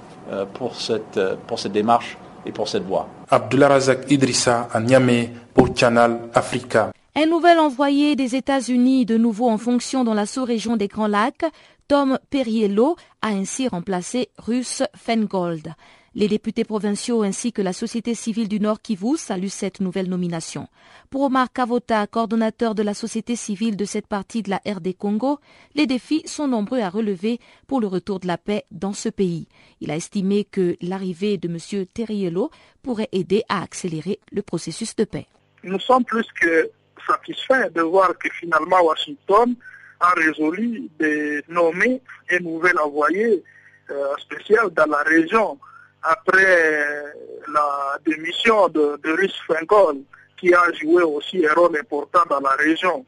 [0.55, 3.09] pour, cette, pour cette démarche et pour cette voie.
[3.31, 6.93] Abdullah Razak Idrissa à Niamey pour Channel Africa.
[7.15, 11.45] Un nouvel envoyé des États-Unis, de nouveau en fonction dans la sous-région des Grands Lacs,
[11.87, 15.75] Tom Perriello, a ainsi remplacé Russ Fengold.
[16.15, 20.69] Les députés provinciaux ainsi que la société civile du Nord Kivu saluent cette nouvelle nomination.
[21.09, 25.41] Pour Omar Kavota, coordonnateur de la société civile de cette partie de la RD Congo,
[25.75, 29.49] les défis sont nombreux à relever pour le retour de la paix dans ce pays.
[29.81, 31.87] Il a estimé que l'arrivée de M.
[31.87, 32.51] Terriello
[32.83, 35.27] pourrait aider à accélérer le processus de paix.
[35.65, 36.71] Nous sommes plus que
[37.07, 39.55] satisfaits de voir que finalement Washington
[39.99, 43.43] a résolu de nommer un nouvel envoyé
[43.91, 45.59] euh, spécial dans la région
[46.03, 47.15] après
[47.53, 49.99] la démission de, de Rich Fengol,
[50.37, 53.05] qui a joué aussi un rôle important dans la région.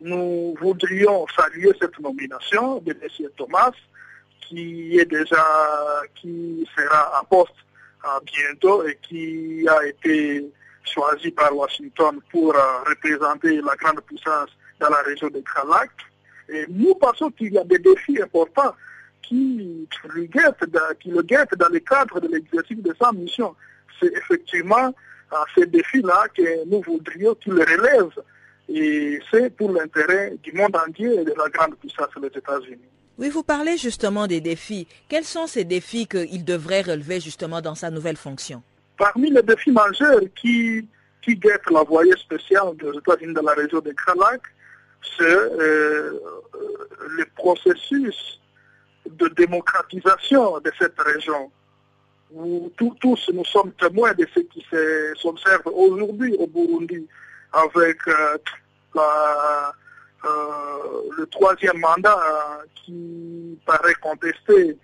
[0.00, 3.28] nous voudrions saluer cette nomination de M.
[3.36, 3.72] Thomas,
[4.40, 5.44] qui est déjà,
[6.14, 7.54] qui sera en poste
[8.24, 10.44] bientôt et qui a été
[10.84, 12.54] choisi par Washington pour
[12.86, 15.90] représenter la grande puissance dans la région de Kralak.
[16.48, 18.74] Et nous pensons qu'il y a des défis importants
[19.22, 23.54] qui, le guettent dans le cadre de l'exercice de sa mission.
[24.00, 24.94] C'est effectivement
[25.30, 28.10] à ces défis-là que nous voudrions qu'il relève.
[28.68, 32.78] Et c'est pour l'intérêt du monde entier et de la grande puissance des États-Unis.
[33.18, 34.86] Oui, vous parlez justement des défis.
[35.08, 38.62] Quels sont ces défis qu'il devrait relever justement dans sa nouvelle fonction?
[38.96, 40.86] Parmi les défis majeurs qui,
[41.22, 44.42] qui guettent la voyée spéciale des États-Unis dans la région de Kralak,
[45.16, 46.20] c'est euh,
[47.08, 48.37] le processus
[49.12, 51.50] de démocratisation de cette région.
[52.32, 54.64] Où tous nous sommes témoins de ce qui
[55.16, 57.06] s'observe aujourd'hui au Burundi
[57.52, 58.36] avec euh,
[58.96, 60.28] euh,
[61.16, 62.18] le troisième mandat
[62.74, 64.76] qui paraît contesté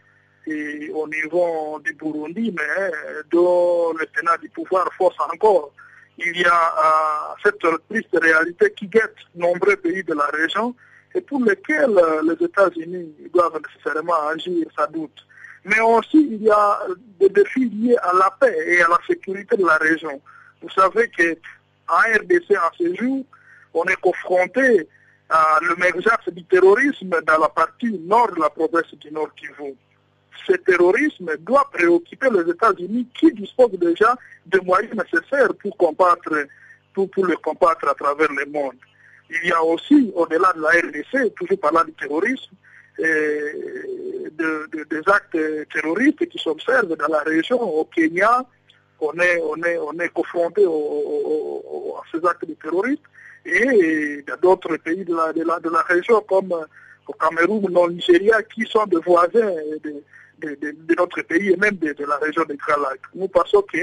[0.47, 2.91] et au niveau du Burundi, mais
[3.31, 5.71] dont le tenant du pouvoir force encore
[6.19, 10.75] il y a euh, cette triste réalité qui guette nombreux pays de la région
[11.15, 15.27] et pour lesquels euh, les États-Unis doivent nécessairement agir, sans doute.
[15.65, 16.81] Mais aussi, il y a
[17.19, 20.21] des défis liés à la paix et à la sécurité de la région.
[20.61, 23.25] Vous savez qu'en RDC, en ce jour,
[23.73, 24.89] on est confronté
[25.31, 29.75] à l'émergence du terrorisme dans la partie nord de la province du Nord Kivu
[30.47, 36.47] ce terrorisme doit préoccuper les États-Unis qui disposent déjà de moyens nécessaires pour combattre,
[36.93, 38.77] pour, le combattre à travers le monde.
[39.31, 42.53] Il y a aussi, au-delà de la RDC, toujours parlant du terrorisme,
[42.99, 43.07] des
[45.07, 45.39] actes
[45.73, 48.45] terroristes qui s'observent dans la région, au Kenya,
[49.01, 53.03] on est, on est, on est confronté à ces actes de terrorisme,
[53.47, 56.55] et dans d'autres pays de la, région comme
[57.07, 60.03] au Cameroun ou au Nigeria qui sont des voisins de,
[60.99, 62.83] notre pays et même de, la région de Grand
[63.15, 63.79] Nous pensons que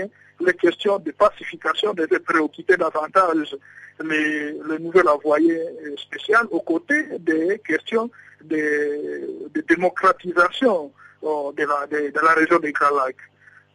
[0.46, 3.56] les questions de pacification devaient préoccuper davantage
[4.04, 5.62] les, les nouvelles envoyés
[5.98, 8.10] spéciales aux côtés des questions
[8.44, 10.92] de, démocratisation
[11.24, 12.96] euh, de la, région de Grand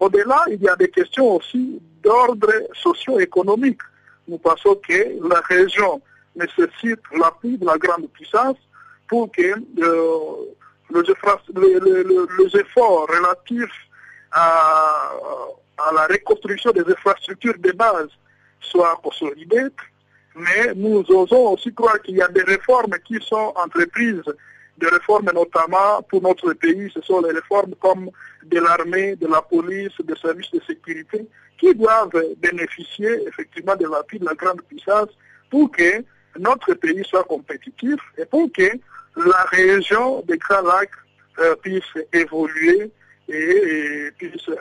[0.01, 3.81] Au-delà, il y a des questions aussi d'ordre socio-économique.
[4.29, 6.01] Nous pensons que la région
[6.35, 8.57] nécessite l'appui de la grande puissance
[9.09, 10.37] pour que euh,
[10.91, 13.89] les, efforts relatifs
[14.33, 15.09] à,
[15.95, 18.09] la reconstruction des infrastructures de base
[18.61, 19.69] soient consolidés,
[20.35, 24.23] mais nous osons aussi croire qu'il y a des réformes qui sont entreprises,
[24.79, 28.11] des réformes notamment pour notre pays, ce sont les réformes comme
[28.45, 31.27] de l'armée, de la police, des services de sécurité,
[31.59, 35.09] qui doivent bénéficier effectivement de l'appui de la grande puissance
[35.51, 36.05] pour que
[36.39, 38.71] notre pays soit compétitif et pour que
[39.17, 40.91] la région des Grands Lacs
[41.39, 42.91] euh, puisse évoluer
[43.29, 44.55] et, puisse euh,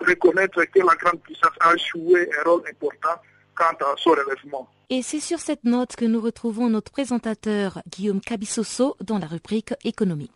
[0.00, 3.20] reconnaître que la grande puissance a joué un rôle important
[3.54, 4.68] quant à son relèvement.
[4.90, 9.74] Et c'est sur cette note que nous retrouvons notre présentateur Guillaume Cabissoso dans la rubrique
[9.84, 10.32] économique.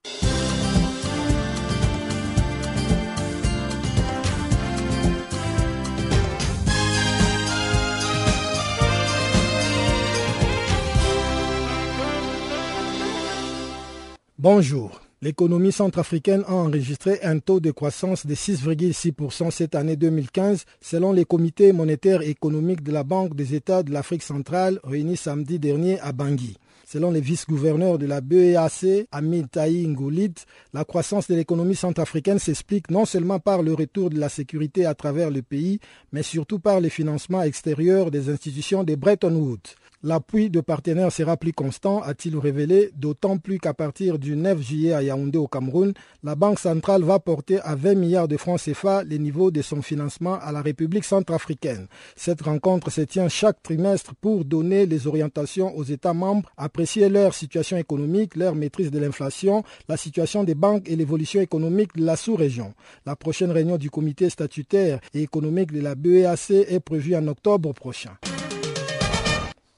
[14.38, 15.05] Bonjour.
[15.26, 21.24] L'économie centrafricaine a enregistré un taux de croissance de 6,6% cette année 2015 selon les
[21.24, 25.98] comités monétaires et économiques de la Banque des États de l'Afrique centrale réunis samedi dernier
[25.98, 26.56] à Bangui.
[26.86, 30.34] Selon le vice-gouverneur de la BEAC, Amit Taï Ngoulit,
[30.72, 34.94] la croissance de l'économie centrafricaine s'explique non seulement par le retour de la sécurité à
[34.94, 35.80] travers le pays,
[36.12, 39.74] mais surtout par les financements extérieurs des institutions de Bretton Woods.
[40.06, 44.92] L'appui de partenaires sera plus constant, a-t-il révélé, d'autant plus qu'à partir du 9 juillet
[44.92, 49.02] à Yaoundé au Cameroun, la Banque centrale va porter à 20 milliards de francs CFA
[49.02, 51.88] les niveaux de son financement à la République centrafricaine.
[52.14, 57.34] Cette rencontre se tient chaque trimestre pour donner les orientations aux États membres, apprécier leur
[57.34, 62.14] situation économique, leur maîtrise de l'inflation, la situation des banques et l'évolution économique de la
[62.14, 62.74] sous-région.
[63.06, 67.72] La prochaine réunion du comité statutaire et économique de la BEAC est prévue en octobre
[67.72, 68.12] prochain.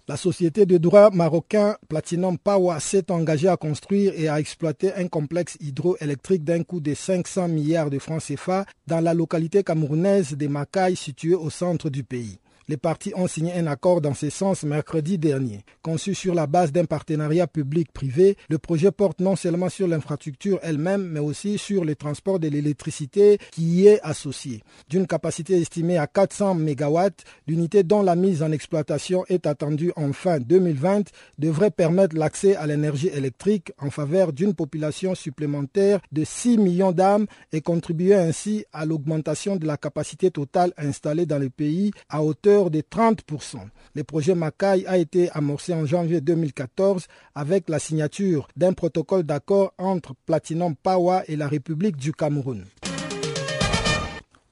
[0.09, 5.07] La société de droit marocain Platinum Power s'est engagée à construire et à exploiter un
[5.07, 10.47] complexe hydroélectrique d'un coût de 500 milliards de francs CFA dans la localité camerounaise de
[10.47, 12.39] Macaï située au centre du pays.
[12.71, 15.65] Les partis ont signé un accord dans ce sens mercredi dernier.
[15.81, 21.09] Conçu sur la base d'un partenariat public-privé, le projet porte non seulement sur l'infrastructure elle-même,
[21.09, 24.63] mais aussi sur le transport de l'électricité qui y est associé.
[24.91, 26.99] D'une capacité estimée à 400 MW,
[27.47, 32.67] l'unité dont la mise en exploitation est attendue en fin 2020 devrait permettre l'accès à
[32.67, 38.85] l'énergie électrique en faveur d'une population supplémentaire de 6 millions d'âmes et contribuer ainsi à
[38.85, 43.59] l'augmentation de la capacité totale installée dans le pays à hauteur de 30%.
[43.95, 49.73] Le projet Macaï a été amorcé en janvier 2014 avec la signature d'un protocole d'accord
[49.79, 52.65] entre Platinum Power et la République du Cameroun.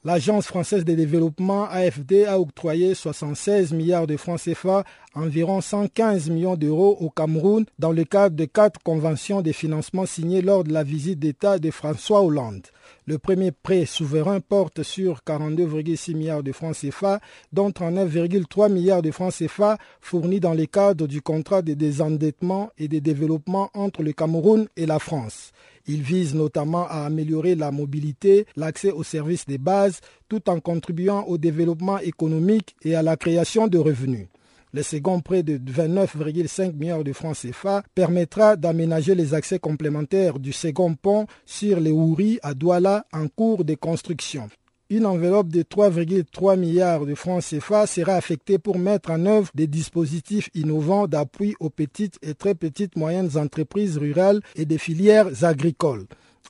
[0.06, 6.54] L'Agence française de développement AFD a octroyé 76 milliards de francs CFA, environ 115 millions
[6.54, 10.84] d'euros au Cameroun dans le cadre de quatre conventions de financement signées lors de la
[10.84, 12.68] visite d'État de François Hollande.
[13.08, 17.20] Le premier prêt souverain porte sur 42,6 milliards de francs CFA,
[17.52, 22.88] dont 39,3 milliards de francs CFA fournis dans le cadre du contrat de désendettement et
[22.88, 25.52] de développement entre le Cameroun et la France.
[25.86, 31.22] Il vise notamment à améliorer la mobilité, l'accès aux services de base, tout en contribuant
[31.28, 34.26] au développement économique et à la création de revenus.
[34.76, 40.52] Le second prêt de 29,5 milliards de francs CFA permettra d'aménager les accès complémentaires du
[40.52, 44.50] second pont sur les Ouri à Douala en cours de construction.
[44.90, 49.66] Une enveloppe de 3,3 milliards de francs CFA sera affectée pour mettre en œuvre des
[49.66, 56.04] dispositifs innovants d'appui aux petites et très petites moyennes entreprises rurales et des filières agricoles.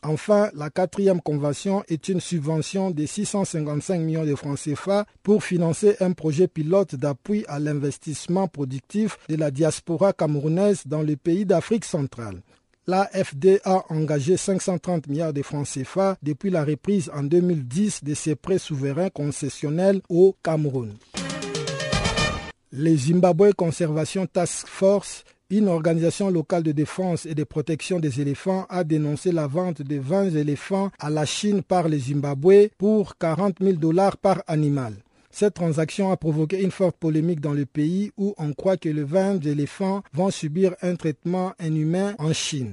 [0.09, 5.97] Enfin, la quatrième convention est une subvention de 655 millions de francs CFA pour financer
[5.99, 11.85] un projet pilote d'appui à l'investissement productif de la diaspora camerounaise dans les pays d'Afrique
[11.85, 12.41] centrale.
[12.87, 18.37] L'AFD a engagé 530 milliards de francs CFA depuis la reprise en 2010 de ses
[18.37, 20.95] prêts souverains concessionnels au Cameroun.
[22.71, 28.67] Les Zimbabwe Conservation Task Force une organisation locale de défense et de protection des éléphants
[28.69, 33.59] a dénoncé la vente de 20 éléphants à la Chine par les Zimbabwe pour 40
[33.61, 34.95] 000 dollars par animal.
[35.31, 39.05] Cette transaction a provoqué une forte polémique dans le pays où on croit que les
[39.05, 42.73] 20 éléphants vont subir un traitement inhumain en Chine.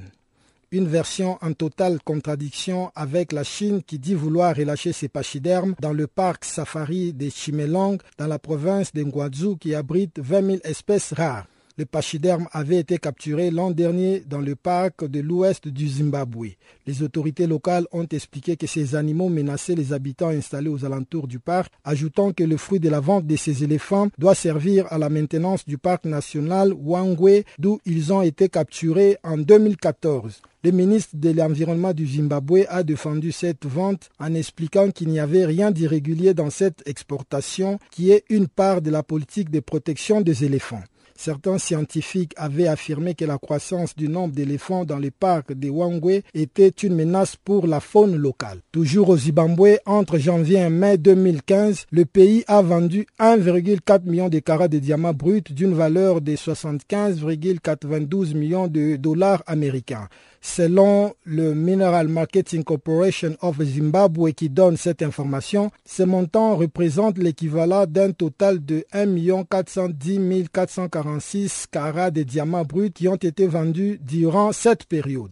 [0.72, 5.94] Une version en totale contradiction avec la Chine qui dit vouloir relâcher ses pachydermes dans
[5.94, 11.14] le parc safari de Chimelong dans la province de Nguazhou qui abrite 20 000 espèces
[11.14, 11.46] rares.
[11.80, 16.50] Les pachydermes avaient été capturés l'an dernier dans le parc de l'ouest du Zimbabwe.
[16.86, 21.40] Les autorités locales ont expliqué que ces animaux menaçaient les habitants installés aux alentours du
[21.40, 25.10] parc, ajoutant que le fruit de la vente de ces éléphants doit servir à la
[25.10, 30.44] maintenance du parc national Wangwe, d'où ils ont été capturés en 2014.
[30.64, 35.46] Le ministre de l'Environnement du Zimbabwe a défendu cette vente en expliquant qu'il n'y avait
[35.46, 40.46] rien d'irrégulier dans cette exportation qui est une part de la politique de protection des
[40.46, 40.84] éléphants.
[41.16, 46.22] Certains scientifiques avaient affirmé que la croissance du nombre d'éléphants dans les parcs de Wangwe
[46.34, 48.60] était une menace pour la faune locale.
[48.72, 54.40] Toujours au Zimbabwe, entre janvier et mai 2015, le pays a vendu 1,4 million de
[54.40, 60.08] carats de diamants bruts d'une valeur de 75,92 millions de dollars américains.
[60.46, 67.86] Selon le Mineral Marketing Corporation of Zimbabwe qui donne cette information, ce montant représente l'équivalent
[67.88, 74.52] d'un total de 1 410 446 carats de diamants bruts qui ont été vendus durant
[74.52, 75.32] cette période.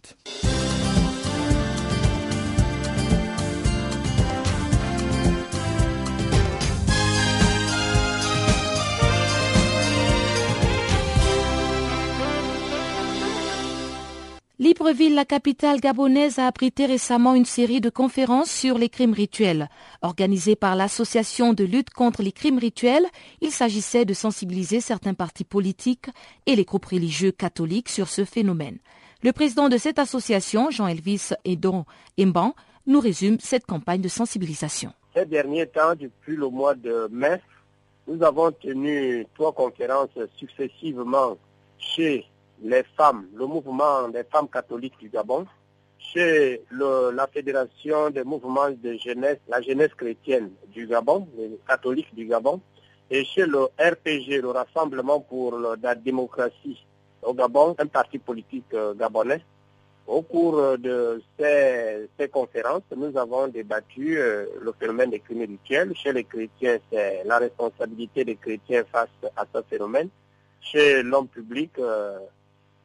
[14.81, 19.69] Libreville, la capitale gabonaise, a abrité récemment une série de conférences sur les crimes rituels.
[20.01, 23.05] Organisées par l'Association de lutte contre les crimes rituels,
[23.41, 26.07] il s'agissait de sensibiliser certains partis politiques
[26.47, 28.79] et les groupes religieux catholiques sur ce phénomène.
[29.21, 31.85] Le président de cette association, Jean-Elvis Edon
[32.19, 32.55] Emban,
[32.87, 34.93] nous résume cette campagne de sensibilisation.
[35.15, 37.39] Ces derniers temps, depuis le mois de mai,
[38.07, 41.37] nous avons tenu trois conférences successivement
[41.77, 42.25] chez
[42.63, 45.45] les femmes, le mouvement des femmes catholiques du Gabon,
[45.99, 52.25] chez la Fédération des mouvements de jeunesse, la jeunesse chrétienne du Gabon, les catholiques du
[52.25, 52.61] Gabon,
[53.09, 56.83] et chez le RPG, le Rassemblement pour la démocratie
[57.21, 59.41] au Gabon, un parti politique euh, gabonais.
[60.07, 65.93] Au cours de ces, conférences, nous avons débattu euh, le phénomène des crimes rituels.
[65.95, 70.09] Chez les chrétiens, c'est la responsabilité des chrétiens face à ce phénomène.
[70.59, 71.71] Chez l'homme public,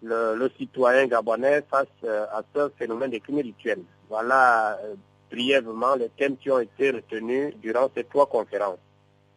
[0.02, 3.82] le, citoyen gabonais face euh, à ce phénomène des crimes rituels.
[4.08, 4.94] Voilà euh,
[5.30, 8.78] brièvement les thèmes qui ont été retenus durant ces trois conférences.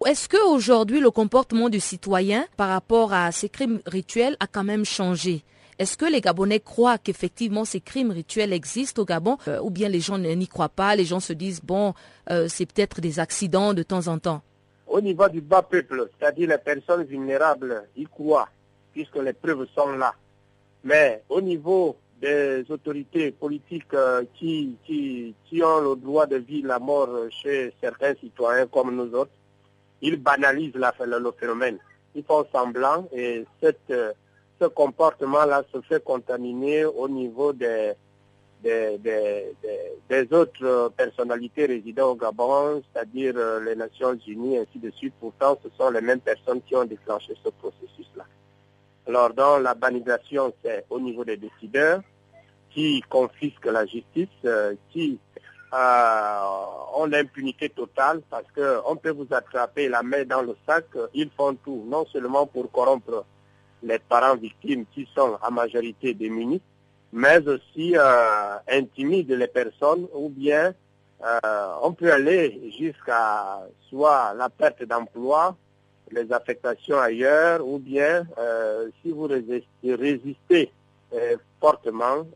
[0.05, 4.63] Est-ce que aujourd'hui le comportement du citoyen par rapport à ces crimes rituels a quand
[4.63, 5.43] même changé?
[5.77, 9.87] Est-ce que les Gabonais croient qu'effectivement ces crimes rituels existent au Gabon euh, ou bien
[9.87, 11.93] les gens n'y croient pas, les gens se disent bon,
[12.29, 14.41] euh, c'est peut-être des accidents de temps en temps?
[14.87, 18.49] Au niveau du bas peuple, c'est-à-dire les personnes vulnérables, y croient,
[18.91, 20.13] puisque les preuves sont là.
[20.83, 26.67] Mais au niveau des autorités politiques euh, qui, qui, qui ont le droit de vivre
[26.67, 29.31] la mort chez certains citoyens comme nous autres,
[30.01, 31.77] ils banalisent la, le, phénomène.
[32.15, 33.93] Ils font semblant et cette
[34.59, 37.93] ce comportement-là se fait contaminer au niveau des,
[38.61, 45.13] des, autres personnalités résidant au Gabon, c'est-à-dire euh, les Nations Unies, ainsi de suite.
[45.19, 48.25] Pourtant, ce sont les mêmes personnes qui ont déclenché ce processus-là.
[49.09, 52.01] Alors, dans la banalisation, c'est au niveau des décideurs
[52.69, 55.17] qui confisquent la justice, euh, qui
[55.73, 56.39] euh,
[56.93, 60.85] ont l'impunité totale parce qu'on peut vous attraper la main dans le sac.
[61.15, 63.25] Ils font tout, non seulement pour corrompre
[63.81, 66.61] les parents victimes qui sont en majorité démunis,
[67.11, 70.75] mais aussi euh, intimident les personnes ou bien
[71.25, 75.55] euh, on peut aller jusqu'à soit la perte d'emploi,
[76.11, 80.71] les affectations ailleurs, ou bien euh, si vous résistez, résistez
[81.59, 82.27] fortement,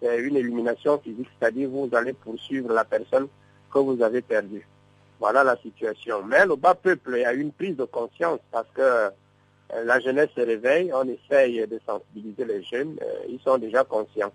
[0.00, 3.28] c'est une élimination physique, c'est-à-dire vous allez poursuivre la personne
[3.72, 4.66] que vous avez perdue.
[5.20, 6.22] Voilà la situation.
[6.24, 9.10] Mais le bas peuple a une prise de conscience parce que euh,
[9.84, 14.32] la jeunesse se réveille, on essaye de sensibiliser les jeunes, euh, ils sont déjà conscients.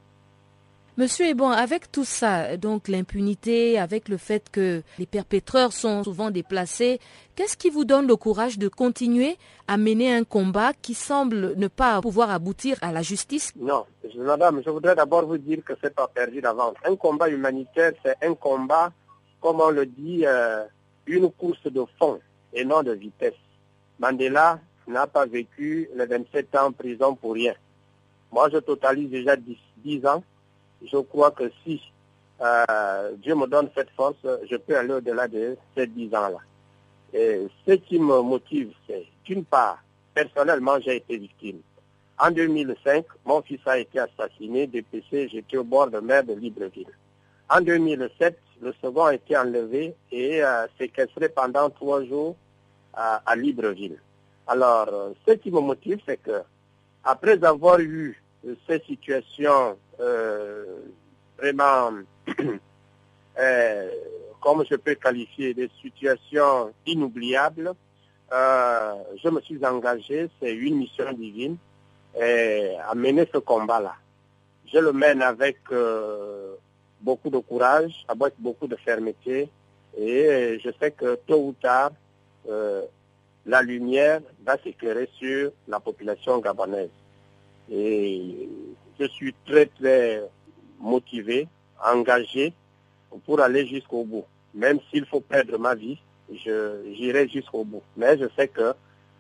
[0.99, 6.03] Monsieur et bon, avec tout ça, donc l'impunité, avec le fait que les perpétreurs sont
[6.03, 6.99] souvent déplacés,
[7.37, 9.37] qu'est-ce qui vous donne le courage de continuer
[9.69, 13.53] à mener un combat qui semble ne pas pouvoir aboutir à la justice?
[13.55, 13.85] Non,
[14.17, 16.75] madame, je voudrais d'abord vous dire que c'est pas perdu d'avance.
[16.83, 18.91] Un combat humanitaire, c'est un combat,
[19.39, 20.65] comme on le dit, euh,
[21.05, 22.19] une course de fond
[22.51, 23.39] et non de vitesse.
[23.99, 27.53] Mandela n'a pas vécu les 27 ans en prison pour rien.
[28.33, 30.21] Moi, je totalise déjà 10, ans.
[30.85, 31.81] Je crois que si
[32.41, 36.39] euh, Dieu me donne cette force, je peux aller au-delà de ces 10 ans-là.
[37.13, 41.59] Et ce qui me motive, c'est d'une part, personnellement, j'ai été victime.
[42.19, 46.91] En 2005, mon fils a été assassiné, dépêché, j'étais au bord de mer de Libreville.
[47.49, 52.35] En 2007, le second a été enlevé et euh, séquestré pendant trois jours
[52.93, 53.97] à Libreville.
[54.49, 56.41] Alors, euh, ce qui me motive, c'est que
[57.03, 58.19] après avoir eu
[58.67, 59.73] ces situations euh,
[61.37, 61.91] vraiment,
[63.39, 63.89] euh,
[64.41, 67.73] comme je peux qualifier, des situations inoubliables,
[68.31, 71.57] je me suis engagé, c'est une mission divine,
[72.15, 73.95] à mener ce combat-là.
[74.71, 75.57] Je le mène avec
[77.01, 79.49] beaucoup de courage, avec beaucoup de fermeté,
[79.97, 81.91] et je sais que tôt ou tard,
[83.45, 86.91] la lumière va s'éclairer sur la population gabonaise.
[87.71, 88.49] Et
[88.99, 90.21] je suis très, très
[90.79, 91.47] motivé,
[91.83, 92.53] engagé
[93.25, 94.25] pour aller jusqu'au bout.
[94.53, 95.97] Même s'il faut perdre ma vie,
[96.31, 97.83] j'irai jusqu'au bout.
[97.95, 98.73] Mais je sais que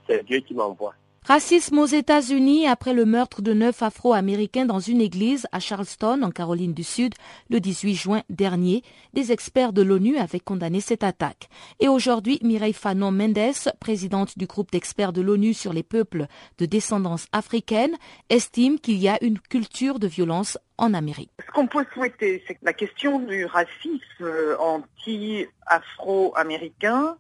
[0.07, 0.93] c'est Dieu qui m'envoie.
[1.29, 6.31] Racisme aux États-Unis après le meurtre de neuf Afro-Américains dans une église à Charleston, en
[6.31, 7.13] Caroline du Sud,
[7.51, 8.81] le 18 juin dernier.
[9.13, 11.47] Des experts de l'ONU avaient condamné cette attaque.
[11.79, 16.25] Et aujourd'hui, Mireille Fanon Mendes, présidente du groupe d'experts de l'ONU sur les peuples
[16.57, 17.95] de descendance africaine,
[18.31, 21.29] estime qu'il y a une culture de violence en Amérique.
[21.45, 24.25] Ce qu'on peut souhaiter, c'est que la question du racisme
[24.57, 27.17] anti-afro-américain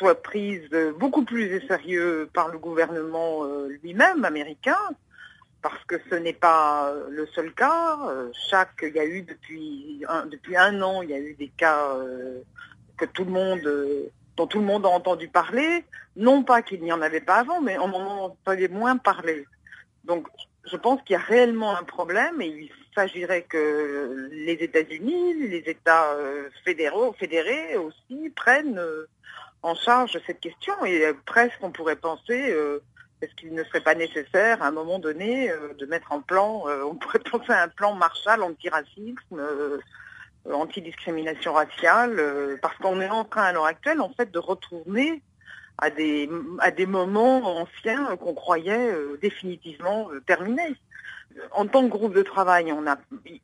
[0.00, 0.66] soit prise
[0.98, 4.78] beaucoup plus au sérieux par le gouvernement euh, lui-même américain,
[5.60, 7.98] parce que ce n'est pas le seul cas.
[8.08, 11.34] Euh, chaque, il y a eu depuis un, depuis un an, il y a eu
[11.34, 12.40] des cas euh,
[12.96, 13.60] que tout le monde,
[14.38, 15.84] dont tout le monde a entendu parler.
[16.16, 19.44] Non pas qu'il n'y en avait pas avant, mais on en entendait moins parler.
[20.04, 20.28] Donc,
[20.64, 25.64] je pense qu'il y a réellement un problème et il s'agirait que les États-Unis, les
[25.66, 26.16] États
[26.64, 28.80] fédéraux, fédérés aussi prennent
[29.62, 32.82] en charge cette question et euh, presque on pourrait penser euh,
[33.20, 36.64] est-ce qu'il ne serait pas nécessaire à un moment donné euh, de mettre en plan,
[36.86, 39.42] on pourrait penser à un plan Marshall anti-racisme,
[40.50, 45.22] anti-discrimination raciale, parce qu'on est en train à l'heure actuelle en fait de retourner
[45.78, 50.76] à des moments anciens qu'on croyait définitivement terminés
[51.52, 52.96] en tant que groupe de travail, on a,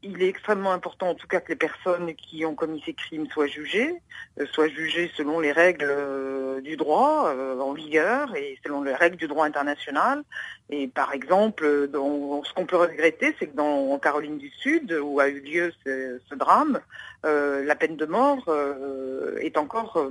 [0.02, 3.26] il est extrêmement important en tout cas que les personnes qui ont commis ces crimes
[3.28, 3.94] soient jugées,
[4.40, 8.94] euh, soient jugées selon les règles euh, du droit euh, en vigueur et selon les
[8.94, 10.24] règles du droit international.
[10.68, 15.20] Et par exemple, ce qu'on peut regretter, c'est que dans en Caroline du Sud, où
[15.20, 16.80] a eu lieu ce, drame,
[17.22, 18.52] la peine de mort
[19.40, 20.10] est encore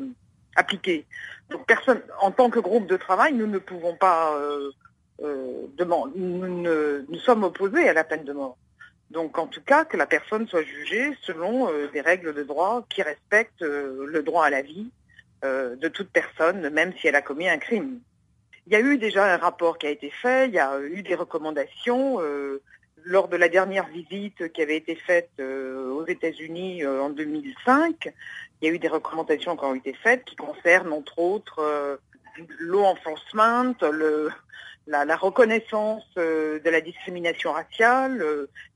[0.55, 1.05] appliquée.
[1.49, 4.33] Donc personne, en tant que groupe de travail, nous ne pouvons pas
[5.19, 8.57] demander, nous, nous sommes opposés à la peine de mort.
[9.11, 13.01] Donc en tout cas que la personne soit jugée selon des règles de droit qui
[13.01, 14.89] respectent le droit à la vie
[15.43, 17.99] de toute personne, même si elle a commis un crime.
[18.67, 21.03] Il y a eu déjà un rapport qui a été fait, il y a eu
[21.03, 22.19] des recommandations.
[22.19, 22.61] Euh,
[23.03, 28.11] lors de la dernière visite qui avait été faite euh, aux États-Unis euh, en 2005,
[28.61, 31.99] il y a eu des recommandations qui ont été faites qui concernent entre autres
[32.57, 34.31] law enforcement, le,
[34.87, 38.23] la, reconnaissance de la discrimination raciale,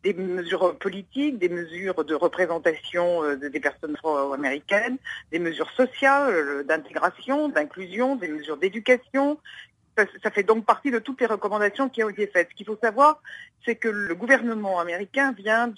[0.03, 4.97] des mesures politiques, des mesures de représentation des personnes afro-américaines,
[5.31, 9.37] des mesures sociales, d'intégration, d'inclusion, des mesures d'éducation,
[10.23, 12.49] ça, fait donc partie de toutes les recommandations qui ont été faites.
[12.51, 13.21] Ce qu'il faut savoir,
[13.65, 15.71] c'est que le gouvernement américain vient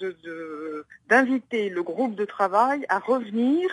[1.08, 3.68] d'inviter le groupe de travail à revenir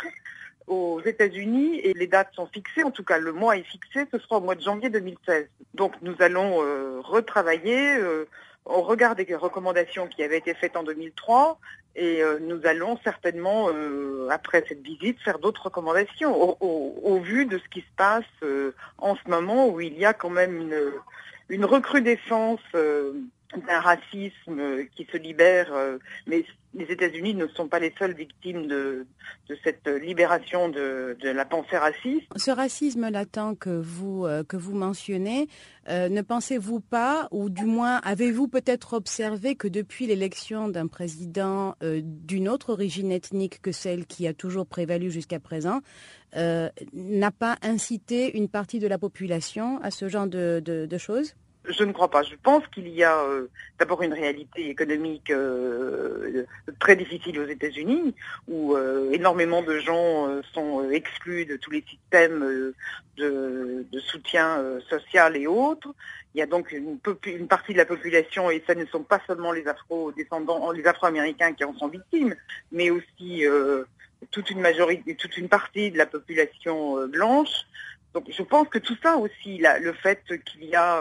[0.69, 4.19] aux États-Unis et les dates sont fixées, en tout cas le mois est fixé, ce
[4.19, 5.47] sera au mois de janvier 2016.
[5.73, 8.25] Donc nous allons euh, retravailler euh,
[8.65, 11.59] au regard des recommandations qui avaient été faites en 2003
[11.95, 17.57] et euh, nous allons certainement, euh, après cette visite, faire d'autres recommandations au, vu de
[17.57, 20.91] ce qui se passe euh, en ce moment où il y a quand même une,
[21.49, 22.61] une recrudescence
[23.55, 25.71] d'un racisme qui se libère,
[26.27, 29.07] mais les États-Unis ne sont pas les seules victimes de,
[29.63, 32.27] cette libération de, la pensée raciste.
[32.35, 35.47] Ce racisme latent que vous, euh, que vous mentionnez,
[35.89, 41.75] euh, ne pensez-vous pas, ou du moins avez-vous peut-être observé que depuis l'élection d'un président
[41.81, 45.81] euh, d'une autre origine ethnique que celle qui a toujours prévalu jusqu'à présent,
[46.35, 51.33] n'a pas incité une partie de la population à ce genre de choses?
[51.65, 52.23] Je ne crois pas.
[52.23, 53.47] Je pense qu'il y a euh,
[53.79, 56.45] d'abord une réalité économique euh,
[56.79, 58.15] très difficile aux États-Unis,
[58.47, 62.73] où euh, énormément de gens sont exclus de tous les systèmes
[63.17, 65.93] de, soutien social et autres.
[66.33, 69.21] Il y a donc une, une, partie de la population, et ce ne sont pas
[69.27, 72.35] seulement les Afro-descendants, les Afro-Américains qui en sont victimes,
[72.71, 73.43] mais aussi
[74.31, 77.65] toute une majorité, toute une partie de la population blanche.
[78.13, 80.99] Donc je pense que tout ça aussi, le fait qu'il y a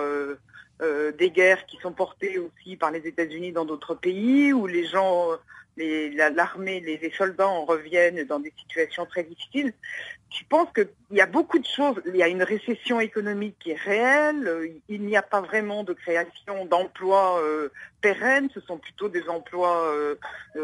[0.81, 4.87] euh, des guerres qui sont portées aussi par les États-Unis dans d'autres pays, où les
[4.87, 5.31] gens,
[5.77, 9.73] l'armée, les, soldats en reviennent dans des situations très difficiles.
[10.31, 12.01] Je pense qu'il y a beaucoup de choses.
[12.07, 14.71] Il y a une récession économique qui est réelle.
[14.89, 17.71] Il n'y a pas vraiment de création d'emplois euh,
[18.03, 18.51] pérennes.
[18.55, 20.17] Ce sont plutôt des emplois euh,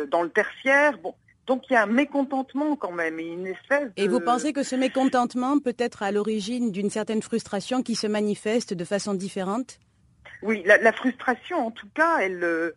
[0.08, 0.98] dans le tertiaire.
[0.98, 1.14] Bon,
[1.46, 3.90] donc il y a un mécontentement quand même et une espèce.
[3.96, 8.06] Et vous pensez que ce mécontentement peut être à l'origine d'une certaine frustration qui se
[8.06, 9.78] manifeste de façon différente?
[10.42, 12.76] Oui, la, frustration, en tout cas, elle, euh,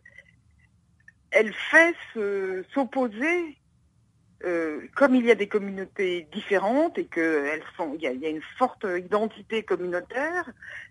[1.30, 1.94] elle fait
[2.72, 3.58] s'opposer,
[4.44, 8.86] euh, comme il y a des communautés différentes et qu'il y, y a une forte
[8.96, 10.50] identité communautaire,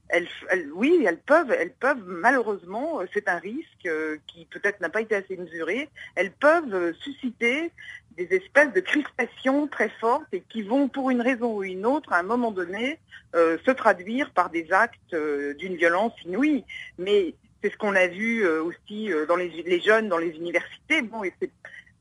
[0.10, 0.28] elles,
[0.74, 5.16] oui, elles peuvent, elles peuvent malheureusement, c'est un risque euh, qui peut-être n'a pas été
[5.16, 7.72] assez mesuré, elles peuvent susciter
[8.18, 12.12] des espèces de crispations très fortes et qui vont, pour une raison ou une autre,
[12.12, 12.99] à un moment donné,
[13.36, 16.66] euh, se traduire par des actes euh, d'une violence inouïe.
[16.97, 21.03] Mais c'est ce qu'on a vu euh, aussi dans les, jeunes, dans les universités.
[21.03, 21.34] Bon, et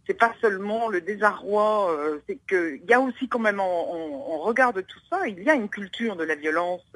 [0.06, 1.94] c'est pas seulement le désarroi,
[2.26, 5.68] c'est qu'il y a aussi quand même, on, regarde tout ça, il y a une
[5.68, 6.86] culture de la violence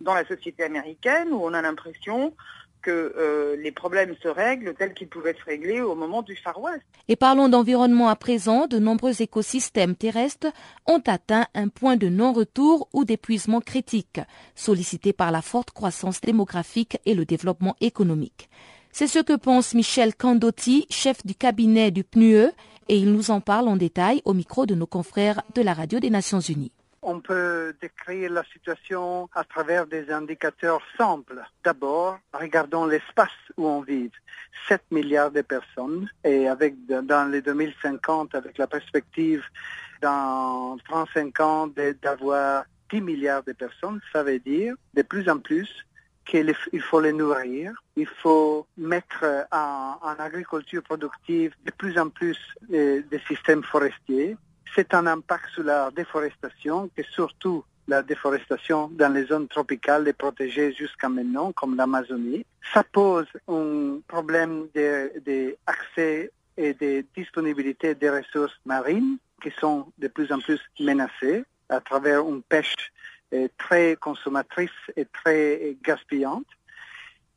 [0.00, 2.34] dans la société américaine où on a l'impression
[2.82, 6.60] que euh, les problèmes se règlent tels qu'ils pouvaient se régler au moment du Far
[6.60, 6.82] West.
[7.08, 10.48] Et parlons d'environnement à présent, de nombreux écosystèmes terrestres
[10.86, 14.20] ont atteint un point de non-retour ou d'épuisement critique,
[14.54, 18.48] sollicité par la forte croissance démographique et le développement économique.
[18.92, 22.50] C'est ce que pense Michel Candotti, chef du cabinet du PNUE,
[22.88, 26.00] et il nous en parle en détail au micro de nos confrères de la Radio
[26.00, 26.72] des Nations Unies.
[27.02, 31.42] On peut décrire la situation à travers des indicateurs simples.
[31.64, 34.10] D'abord, regardons l'espace où on vit.
[34.68, 39.42] 7 milliards de personnes et avec dans les 2050, avec la perspective
[40.02, 41.70] dans 35 ans
[42.02, 45.86] d'avoir 10 milliards de personnes, ça veut dire de plus en plus
[46.26, 52.38] qu'il faut les nourrir, il faut mettre en, agriculture productive de plus en plus
[52.72, 54.36] euh, des systèmes forestiers,
[54.74, 60.12] c'est un impact sur la déforestation, et surtout la déforestation dans les zones tropicales et
[60.12, 62.46] protégées jusqu'à maintenant, comme l'Amazonie.
[62.72, 70.30] Ça pose un problème d'accès et de disponibilité des ressources marines qui sont de plus
[70.30, 72.92] en plus menacées à travers une pêche
[73.32, 76.46] euh, très consommatrice et très gaspillante.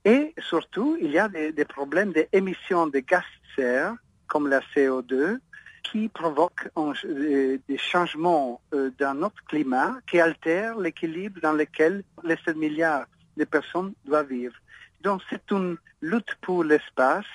[0.05, 3.95] Et surtout, il y a des, des problèmes d'émissions de gaz de serre,
[4.27, 5.39] comme la CO2,
[5.83, 13.05] qui provoque des changements dans notre climat qui altèrent l'équilibre dans lequel les 7 milliards
[13.37, 14.55] de personnes doivent vivre.
[15.01, 17.25] Donc c'est une lutte pour l'espace,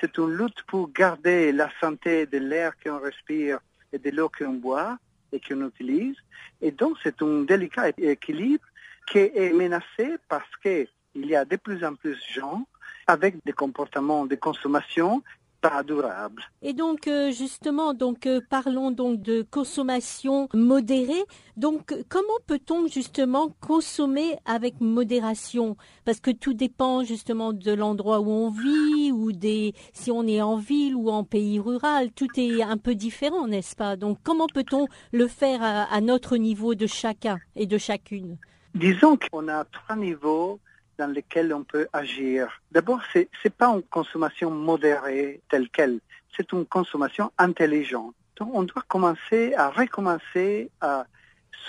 [0.00, 3.58] c'est une lutte pour garder la santé de l'air qu'on respire
[3.92, 4.98] et de l'eau qu'on boit
[5.30, 6.16] et qu'on utilise.
[6.62, 8.64] Et donc c'est un délicat équilibre
[9.06, 12.66] qui est menacé parce qu'il y a de plus en plus de gens
[13.06, 15.22] avec des comportements de consommation
[15.60, 16.42] pas durable.
[16.62, 21.24] Et donc euh, justement, donc euh, parlons donc de consommation modérée.
[21.56, 25.76] Donc comment peut-on justement consommer avec modération?
[26.04, 30.40] Parce que tout dépend justement de l'endroit où on vit ou des si on est
[30.40, 33.96] en ville ou en pays rural, tout est un peu différent, n'est-ce pas?
[33.96, 38.38] Donc comment peut-on le faire à notre niveau de chacun et de chacune?
[38.74, 40.60] Disons qu'on a trois niveaux
[40.98, 42.60] dans lesquels on peut agir.
[42.72, 46.00] D'abord, ce n'est pas une consommation modérée telle qu'elle,
[46.36, 48.14] c'est une consommation intelligente.
[48.36, 51.06] Donc, on doit commencer à recommencer à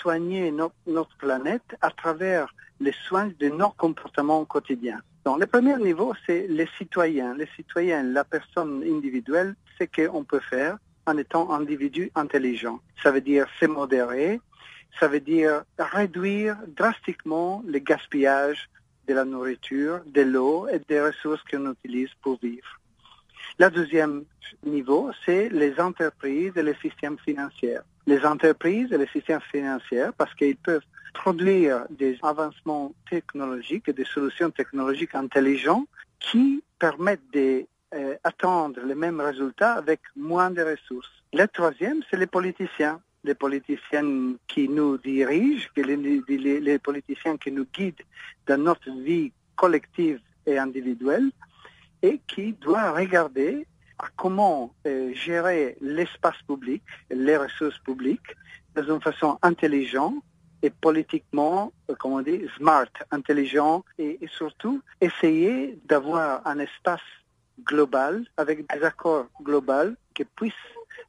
[0.00, 0.52] soigner
[0.86, 5.00] notre planète à travers les soins de nos comportements quotidiens.
[5.24, 7.34] Donc, le premier niveau, c'est les citoyens.
[7.34, 12.80] Les citoyens, la personne individuelle, c'est ce qu'on peut faire en étant individu intelligent.
[13.02, 14.40] Ça veut dire se modérer,
[14.98, 18.68] ça veut dire réduire drastiquement le gaspillage
[19.10, 22.70] de la nourriture, de l'eau et des ressources qu'on utilise pour vivre.
[23.58, 24.24] Le deuxième
[24.64, 27.80] niveau, c'est les entreprises et les systèmes financiers.
[28.06, 34.04] Les entreprises et les systèmes financiers, parce qu'ils peuvent produire des avancements technologiques et des
[34.04, 35.88] solutions technologiques intelligentes
[36.20, 41.10] qui permettent d'atteindre euh, les mêmes résultats avec moins de ressources.
[41.32, 48.02] Le troisième, c'est les politiciens les politiciens qui nous dirigent, les, politiciens qui nous guident
[48.46, 51.30] dans notre vie collective et individuelle,
[52.02, 53.66] et qui doivent regarder
[53.98, 58.34] à comment euh, gérer l'espace public, les ressources publiques,
[58.74, 60.22] d'une façon intelligente
[60.62, 62.24] et politiquement, euh, comme on
[62.56, 67.00] smart, intelligent, et surtout essayer d'avoir un espace
[67.64, 70.54] global avec des accords globaux qui puissent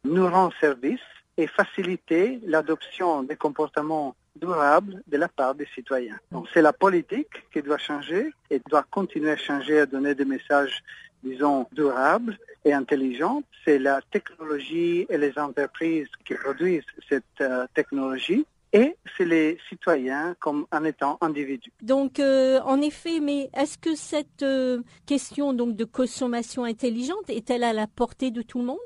[0.03, 0.99] nous rendre service
[1.37, 6.19] et faciliter l'adoption des comportements durables de la part des citoyens.
[6.31, 10.25] Donc c'est la politique qui doit changer et doit continuer à changer, à donner des
[10.25, 10.83] messages,
[11.23, 13.43] disons, durables et intelligents.
[13.65, 20.35] C'est la technologie et les entreprises qui produisent cette euh, technologie et c'est les citoyens
[20.39, 21.73] comme en étant individus.
[21.81, 27.63] Donc, euh, en effet, mais est-ce que cette euh, question donc de consommation intelligente est-elle
[27.63, 28.77] à la portée de tout le monde?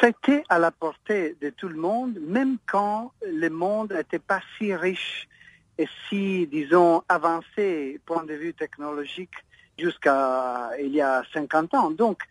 [0.00, 4.74] C'était à la portée de tout le monde, même quand le monde n'était pas si
[4.74, 5.28] riche
[5.78, 9.34] et si, disons, avancé point de vue technologique
[9.78, 11.90] jusqu'à il y a 50 ans.
[11.90, 12.22] Donc,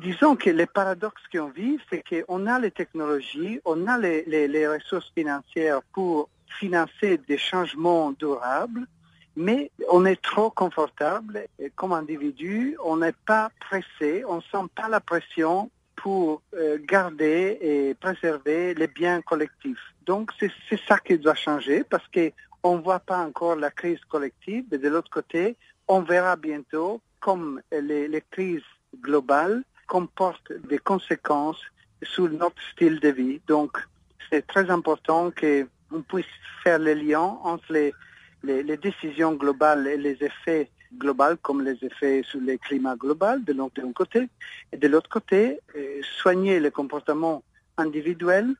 [0.00, 4.68] disons que le paradoxe qu'on vit, c'est qu'on a les technologies, on a les, les
[4.68, 6.28] ressources financières pour
[6.58, 8.86] financer des changements durables,
[9.36, 14.88] mais on est trop confortable comme individu, on n'est pas pressé, on ne sent pas
[14.88, 19.94] la pression pour euh, garder et préserver les biens collectifs.
[20.06, 24.64] Donc c'est ça qui doit changer parce qu'on ne voit pas encore la crise collective,
[24.70, 25.56] mais de l'autre côté,
[25.88, 28.62] on verra bientôt comme les, les crises
[29.00, 31.62] globales comportent des conséquences
[32.02, 33.40] sur notre style de vie.
[33.46, 33.78] Donc
[34.30, 36.26] c'est très important qu'on puisse
[36.62, 37.94] faire les liens entre les,
[38.42, 43.44] les, les décisions globales et les effets global comme les effets sur le climat global
[43.44, 44.28] de d'un côté,
[44.72, 47.42] et de l'autre côté, euh, soigner les comportements
[47.76, 48.54] individuels.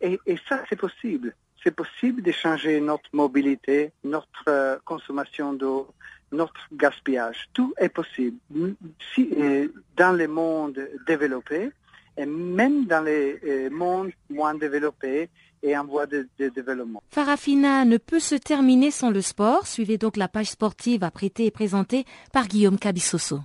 [0.00, 0.18] Et,
[0.48, 1.34] ça, c'est possible.
[1.62, 5.88] C'est possible de changer notre mobilité, notre euh, consommation d'eau,
[6.30, 7.48] notre gaspillage.
[7.54, 8.36] Tout est possible.
[9.14, 11.70] Si, euh, dans les mondes développés,
[12.16, 15.28] et même dans les mondes moins développés,
[15.64, 17.02] et en voie de, développement.
[17.10, 19.66] Farafina ne peut se terminer sans le sport.
[19.66, 23.40] Suivez donc la page sportive apprêtée et présentée par Guillaume Cabissoso.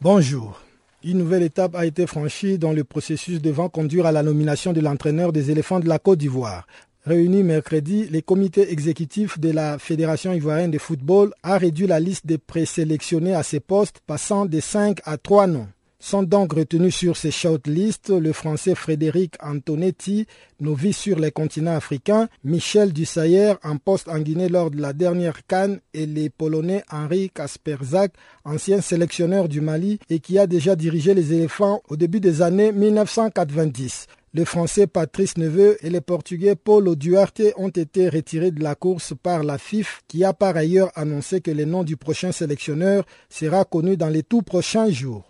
[0.00, 0.62] Bonjour.
[1.02, 4.80] Une nouvelle étape a été franchie dans le processus devant conduire à la nomination de
[4.80, 6.66] l'entraîneur des éléphants de la Côte d'Ivoire.
[7.06, 12.26] Réunis mercredi, le comité exécutif de la Fédération ivoirienne de football a réduit la liste
[12.26, 15.68] des présélectionnés à ces postes, passant de 5 à 3 noms.
[16.00, 20.26] Sont donc retenus sur ces shortlists le français Frédéric Antonetti,
[20.58, 25.46] novice sur les continents africains, Michel Dussayer, en poste en Guinée lors de la dernière
[25.46, 31.14] Cannes, et les Polonais Henri Kasperzak, ancien sélectionneur du Mali et qui a déjà dirigé
[31.14, 34.08] les éléphants au début des années 1990.
[34.36, 39.14] Le Français Patrice Neveu et le Portugais Paulo Duarte ont été retirés de la course
[39.22, 43.64] par la FIF qui a par ailleurs annoncé que le nom du prochain sélectionneur sera
[43.64, 45.26] connu dans les tout prochains jours.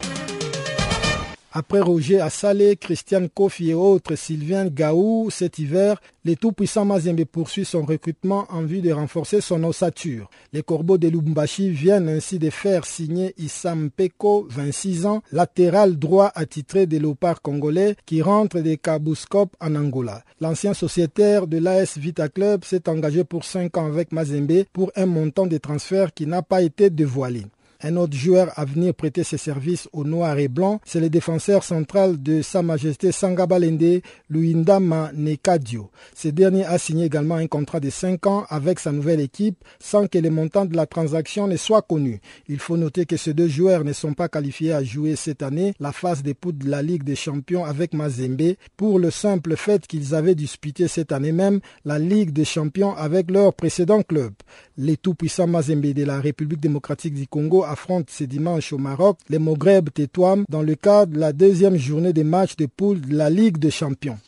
[1.59, 7.65] Après Roger Assalé, Christian Kofi et autres, Sylvain Gaou, cet hiver, les tout-puissants Mazembe poursuit
[7.65, 10.29] son recrutement en vue de renforcer son ossature.
[10.53, 16.31] Les Corbeaux de Lubumbashi viennent ainsi de faire signer Issam Peko, 26 ans, latéral droit
[16.35, 20.25] attitré des léopards congolais qui rentre des Kabouskop en Angola.
[20.43, 25.07] L'ancien sociétaire de l'AS Vita Club s'est engagé pour 5 ans avec Mazembe pour un
[25.07, 27.47] montant de transfert qui n'a pas été dévoilé.
[27.83, 31.63] Un autre joueur à venir prêter ses services au noir et blanc, c'est le défenseur
[31.63, 34.01] central de Sa Majesté Sangabalende,
[34.31, 35.91] Luindama Nekadio.
[36.15, 40.07] Ce dernier a signé également un contrat de 5 ans avec sa nouvelle équipe sans
[40.07, 42.21] que les montants de la transaction ne soient connus.
[42.49, 45.75] Il faut noter que ces deux joueurs ne sont pas qualifiés à jouer cette année
[45.79, 49.87] la phase des poutres de la Ligue des Champions avec Mazembe pour le simple fait
[49.87, 54.33] qu'ils avaient disputé cette année même la Ligue des Champions avec leur précédent club.
[54.79, 59.39] Les tout-puissants Mazembe de la République démocratique du Congo affrontent ce dimanche au Maroc les
[59.39, 63.31] Moghreb Tétouam dans le cadre de la deuxième journée des matchs de poule de la
[63.31, 64.19] Ligue des Champions.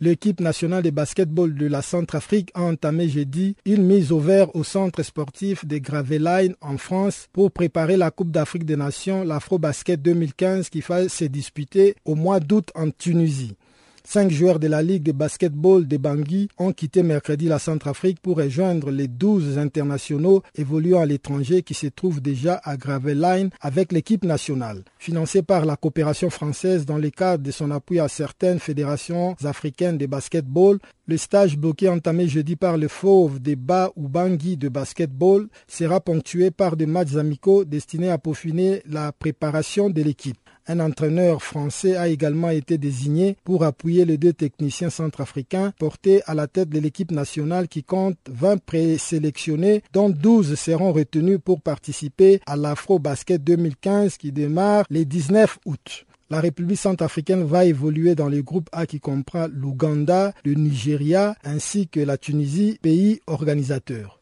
[0.00, 4.64] L'équipe nationale de basketball de la Centrafrique a entamé jeudi une mise au vert au
[4.64, 10.68] centre sportif de Graveline en France pour préparer la Coupe d'Afrique des Nations, l'Afro-Basket 2015
[10.68, 13.56] qui va se disputer au mois d'août en Tunisie.
[14.06, 18.36] Cinq joueurs de la Ligue de basketball de Bangui ont quitté mercredi la Centrafrique pour
[18.36, 24.24] rejoindre les douze internationaux évoluant à l'étranger qui se trouvent déjà à Graveline avec l'équipe
[24.24, 24.84] nationale.
[24.98, 29.98] Financé par la coopération française dans le cadre de son appui à certaines fédérations africaines
[29.98, 34.68] de basketball, le stage bloqué entamé jeudi par le Fauve des Bas ou Bangui de
[34.68, 40.38] basketball sera ponctué par des matchs amicaux destinés à peaufiner la préparation de l'équipe.
[40.66, 46.32] Un entraîneur français a également été désigné pour appuyer les deux techniciens centrafricains portés à
[46.34, 52.40] la tête de l'équipe nationale qui compte 20 présélectionnés dont 12 seront retenus pour participer
[52.46, 56.06] à l'Afro Basket 2015 qui démarre le 19 août.
[56.30, 61.86] La République centrafricaine va évoluer dans le groupe A qui comprend l'Ouganda, le Nigeria ainsi
[61.88, 64.18] que la Tunisie, pays organisateur.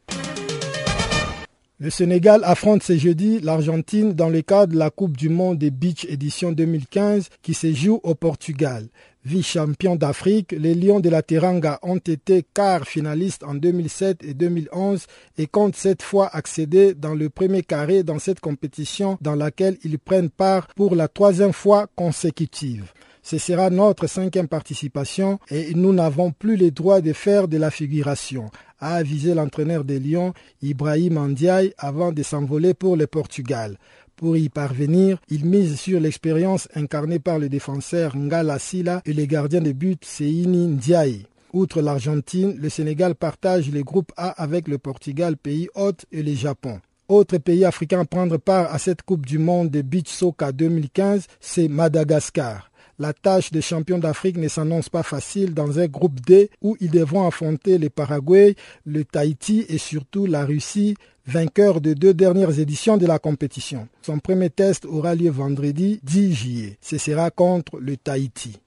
[1.83, 5.69] Le Sénégal affronte ce jeudi l'Argentine dans le cadre de la Coupe du Monde des
[5.69, 8.87] Beach édition 2015 qui se joue au Portugal.
[9.25, 15.07] Vice-champions d'Afrique, les Lions de la Teranga ont été quart finalistes en 2007 et 2011
[15.37, 19.99] et comptent cette fois accéder dans le premier carré dans cette compétition dans laquelle ils
[19.99, 22.93] prennent part pour la troisième fois consécutive.
[23.25, 27.71] Ce sera notre cinquième participation et nous n'avons plus le droit de faire de la
[27.71, 28.51] figuration,
[28.83, 33.77] a avisé l'entraîneur des Lions, Ibrahim Ndiaye, avant de s'envoler pour le Portugal.
[34.17, 39.25] Pour y parvenir, il mise sur l'expérience incarnée par le défenseur Ngala Sila et le
[39.25, 41.25] gardien de but Seini Ndiaye.
[41.53, 46.33] Outre l'Argentine, le Sénégal partage le groupe A avec le Portugal, pays hôte, et le
[46.33, 46.79] Japon.
[47.07, 51.27] Autre pays africain à prendre part à cette Coupe du Monde de Beach Soccer 2015,
[51.39, 52.71] c'est Madagascar.
[52.99, 56.91] La tâche des champions d'Afrique ne s'annonce pas facile dans un groupe D où ils
[56.91, 62.97] devront affronter le Paraguay, le Tahiti et surtout la Russie, vainqueur de deux dernières éditions
[62.97, 63.87] de la compétition.
[64.03, 66.77] Son premier test aura lieu vendredi 10 juillet.
[66.81, 68.59] Ce sera contre le Tahiti.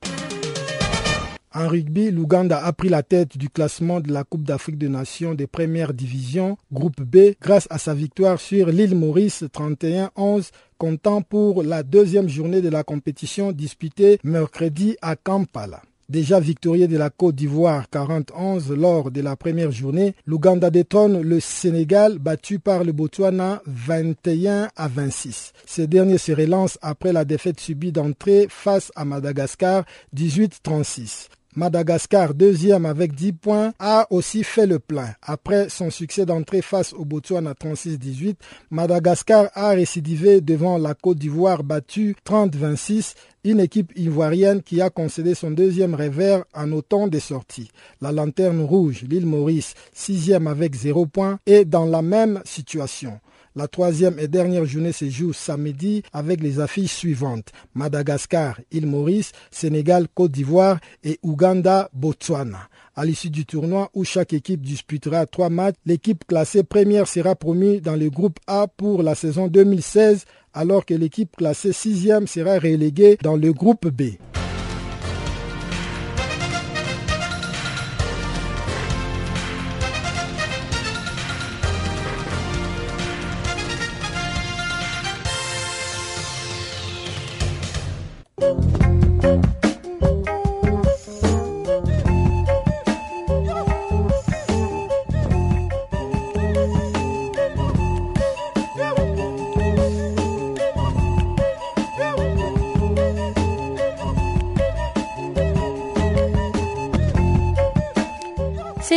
[1.57, 5.33] En rugby, l'Ouganda a pris la tête du classement de la Coupe d'Afrique des Nations
[5.33, 11.63] des premières divisions, groupe B, grâce à sa victoire sur l'île Maurice 31-11, comptant pour
[11.63, 15.83] la deuxième journée de la compétition disputée mercredi à Kampala.
[16.09, 21.41] Déjà victorieux de la Côte d'Ivoire 40-11 lors de la première journée, l'Ouganda détrône le
[21.41, 25.53] Sénégal battu par le Botswana 21 à 26.
[25.67, 31.27] Ce dernier se relance après la défaite subie d'entrée face à Madagascar 18-36.
[31.57, 35.15] Madagascar, deuxième avec 10 points, a aussi fait le plein.
[35.23, 38.37] Après son succès d'entrée face au Botswana 36-18,
[38.71, 45.35] Madagascar a récidivé devant la Côte d'Ivoire battue 30-26 une équipe ivoirienne qui a concédé
[45.35, 47.71] son deuxième revers en autant de sorties.
[48.03, 53.19] La lanterne rouge, l'île Maurice, sixième avec zéro point, est dans la même situation.
[53.57, 57.53] La troisième et dernière journée se joue samedi avec les affiches suivantes.
[57.75, 62.69] Madagascar, île Maurice, Sénégal, Côte d'Ivoire et Ouganda, Botswana.
[62.95, 67.81] À l'issue du tournoi où chaque équipe disputera trois matchs, l'équipe classée première sera promue
[67.81, 73.17] dans le groupe A pour la saison 2016 alors que l'équipe classée sixième sera reléguée
[73.23, 74.17] dans le groupe B.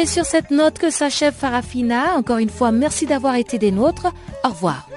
[0.09, 2.15] sur cette note que s'achève Farafina.
[2.15, 4.07] Encore une fois, merci d'avoir été des nôtres.
[4.43, 4.87] Au revoir.